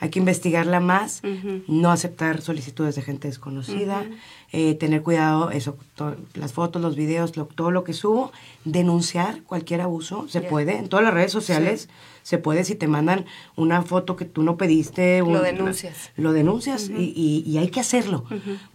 [0.00, 1.22] hay que investigarla más,
[1.68, 4.04] no aceptar solicitudes de gente desconocida,
[4.52, 8.32] eh, tener cuidado, eso, to- las fotos, los videos, lo- todo lo que subo,
[8.64, 11.88] denunciar cualquier abuso, se puede, en todas las redes sociales,
[12.24, 16.10] se puede, si te mandan una foto que tú no pediste, Lo un- denuncias.
[16.16, 18.24] Lo denuncias y, y- y hay que hacerlo,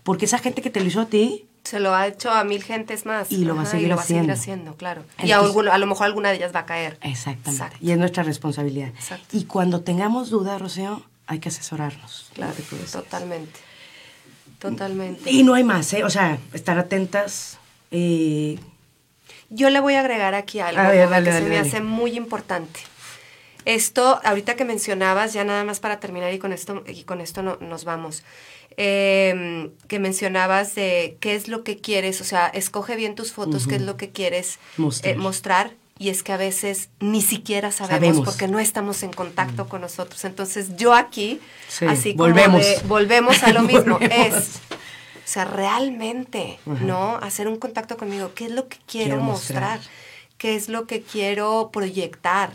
[0.04, 2.64] porque esa gente que te lo hizo a ti, Se lo ha hecho a mil
[2.64, 3.32] gentes más.
[3.32, 4.76] Y lo va a seguir y lo va a seguir haciendo.
[4.76, 5.04] claro.
[5.24, 6.98] y a, alguno- a lo mejor alguna de ellas va a caer.
[7.02, 7.50] Exactamente.
[7.52, 7.78] Exacto.
[7.82, 8.90] Y es nuestra responsabilidad.
[8.90, 9.38] Exacto.
[9.38, 12.32] Y cuando tengamos dudas, Rocío, hay que asesorarnos.
[12.34, 12.54] Claro,
[12.92, 13.60] totalmente.
[14.60, 15.32] Totalmente.
[15.32, 16.04] Y no hay más, ¿eh?
[16.04, 17.58] O sea, estar atentas.
[17.92, 18.60] eh,
[19.50, 21.56] Yo le voy a agregar aquí algo A ver, Bobe, dale, que dale, se me
[21.58, 21.68] dale.
[21.70, 22.80] hace muy importante.
[23.66, 27.44] Esto, ahorita que mencionabas, ya nada más para terminar y con esto, y con esto
[27.44, 28.24] no- nos vamos.
[28.84, 33.68] Eh, que mencionabas de qué es lo que quieres, o sea, escoge bien tus fotos,
[33.68, 35.14] qué es lo que quieres Mostrar.
[35.14, 35.72] eh, mostrar.
[36.00, 38.26] Y es que a veces ni siquiera sabemos, Sabemos.
[38.26, 40.26] porque no estamos en contacto con nosotros.
[40.26, 42.66] Entonces yo aquí, Sí, así volvemos.
[42.66, 44.34] como de- volvemos a lo mismo, es
[44.74, 47.18] o sea, realmente, ¿no?
[47.18, 48.32] Hacer un contacto conmigo.
[48.34, 49.78] ¿Qué es lo que quiero, Quiero mostrar?
[49.78, 49.96] mostrar.
[50.40, 52.52] ¿Qué es lo que quiero proyectar?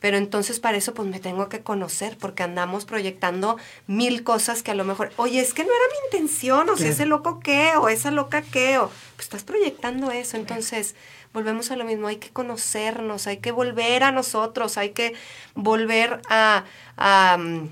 [0.00, 3.56] Pero entonces para eso pues me tengo que conocer porque andamos proyectando
[3.88, 6.82] mil cosas que a lo mejor, oye, es que no era mi intención, o si
[6.84, 6.92] Claro.
[6.94, 10.36] ese loco qué, o esa loca qué, o pues estás proyectando eso.
[10.36, 10.94] Entonces
[11.32, 15.14] volvemos a lo mismo, hay que conocernos, hay que volver a nosotros, hay que
[15.56, 16.64] volver a,
[16.96, 17.68] a, mm,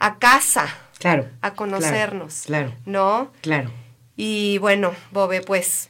[0.00, 0.66] a casa,
[0.98, 1.28] claro.
[1.40, 2.42] a conocernos.
[2.46, 2.74] Claro.
[2.84, 3.30] ¿No?
[3.42, 3.70] Claro.
[4.16, 5.88] Y bueno, Bobe, pues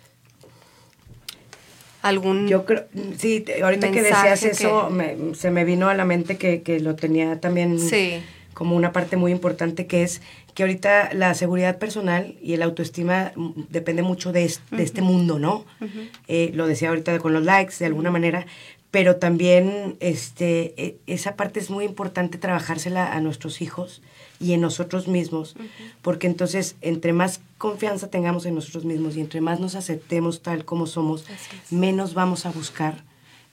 [2.05, 2.85] algún Yo creo,
[3.17, 6.79] sí, ahorita que decías eso, que- me- se me vino a la mente que, que
[6.81, 8.23] lo tenía también Sí.
[8.53, 10.21] como una parte muy importante, que es
[10.55, 13.33] que ahorita la seguridad personal y el autoestima
[13.71, 15.65] depende mucho de, es- de este mundo, ¿no?
[16.29, 18.47] Eh, lo decía ahorita con los likes, de alguna manera,
[18.91, 24.03] pero también este, e- esa parte es muy importante trabajársela a nuestros hijos
[24.41, 25.55] y en nosotros mismos,
[26.03, 30.65] porque entonces entre más confianza tengamos en nosotros mismos y entre más nos aceptemos tal
[30.65, 31.25] como somos,
[31.71, 33.05] menos vamos a buscar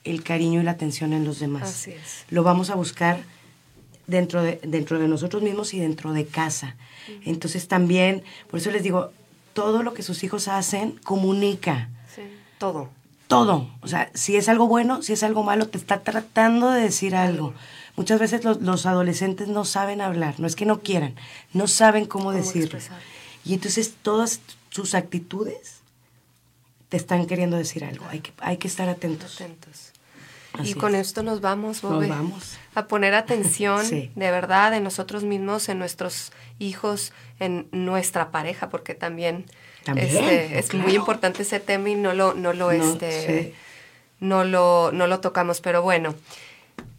[0.04, 1.62] el cariño y la atención en los demás.
[1.62, 2.24] Así es.
[2.30, 3.20] Lo vamos a buscar
[4.06, 6.76] dentro de, dentro de nosotros mismos y dentro de casa.
[7.24, 9.12] Entonces también, por eso les digo,
[9.52, 11.88] todo lo que sus hijos hacen comunica.
[12.14, 12.22] Sí,
[12.58, 12.88] todo.
[13.28, 13.70] Todo.
[13.80, 17.14] O sea, si es algo bueno, si es algo malo, te está tratando de decir
[17.14, 17.54] algo.
[17.96, 21.14] Muchas veces los, los adolescentes no saben hablar, no es que no quieran,
[21.52, 22.78] no saben cómo, Cómo decirlo.
[22.78, 22.98] expresar.
[23.44, 24.40] Y entonces todas
[24.70, 25.80] sus actitudes
[26.88, 28.06] te están queriendo decir algo.
[28.08, 29.34] Hay que, hay que estar atentos.
[29.36, 29.92] Atentos.
[30.54, 31.08] Así y con es.
[31.08, 32.56] esto nos vamos, Nos vamos.
[32.74, 34.10] A poner atención, Sí.
[34.14, 39.46] de verdad, en nosotros mismos, en nuestros hijos, en nuestra pareja, porque también,
[39.84, 40.84] También, este, es claro.
[40.86, 43.54] muy importante ese tema y no lo, no lo, No, este, sí.
[44.20, 45.60] no lo, no lo tocamos.
[45.60, 46.14] Pero bueno.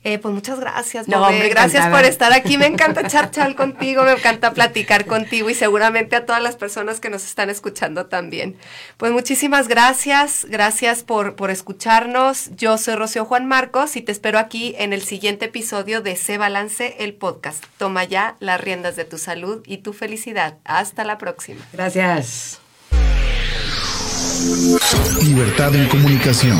[0.05, 1.95] Eh, pues muchas gracias, No, hombre, gracias encantada.
[2.01, 2.57] por estar aquí.
[2.57, 6.99] Me encanta echar chal contigo, me encanta platicar contigo y seguramente a todas las personas
[6.99, 8.57] que nos están escuchando también.
[8.97, 12.49] Pues muchísimas gracias, gracias por, por escucharnos.
[12.57, 16.37] Yo soy Rocío Juan Marcos y te espero aquí en el siguiente episodio de Se
[16.37, 17.63] Balance, el podcast.
[17.77, 20.57] Toma ya las riendas de tu salud y tu felicidad.
[20.65, 21.61] Hasta la próxima.
[21.71, 22.59] Gracias.
[25.21, 26.59] Libertad en comunicación.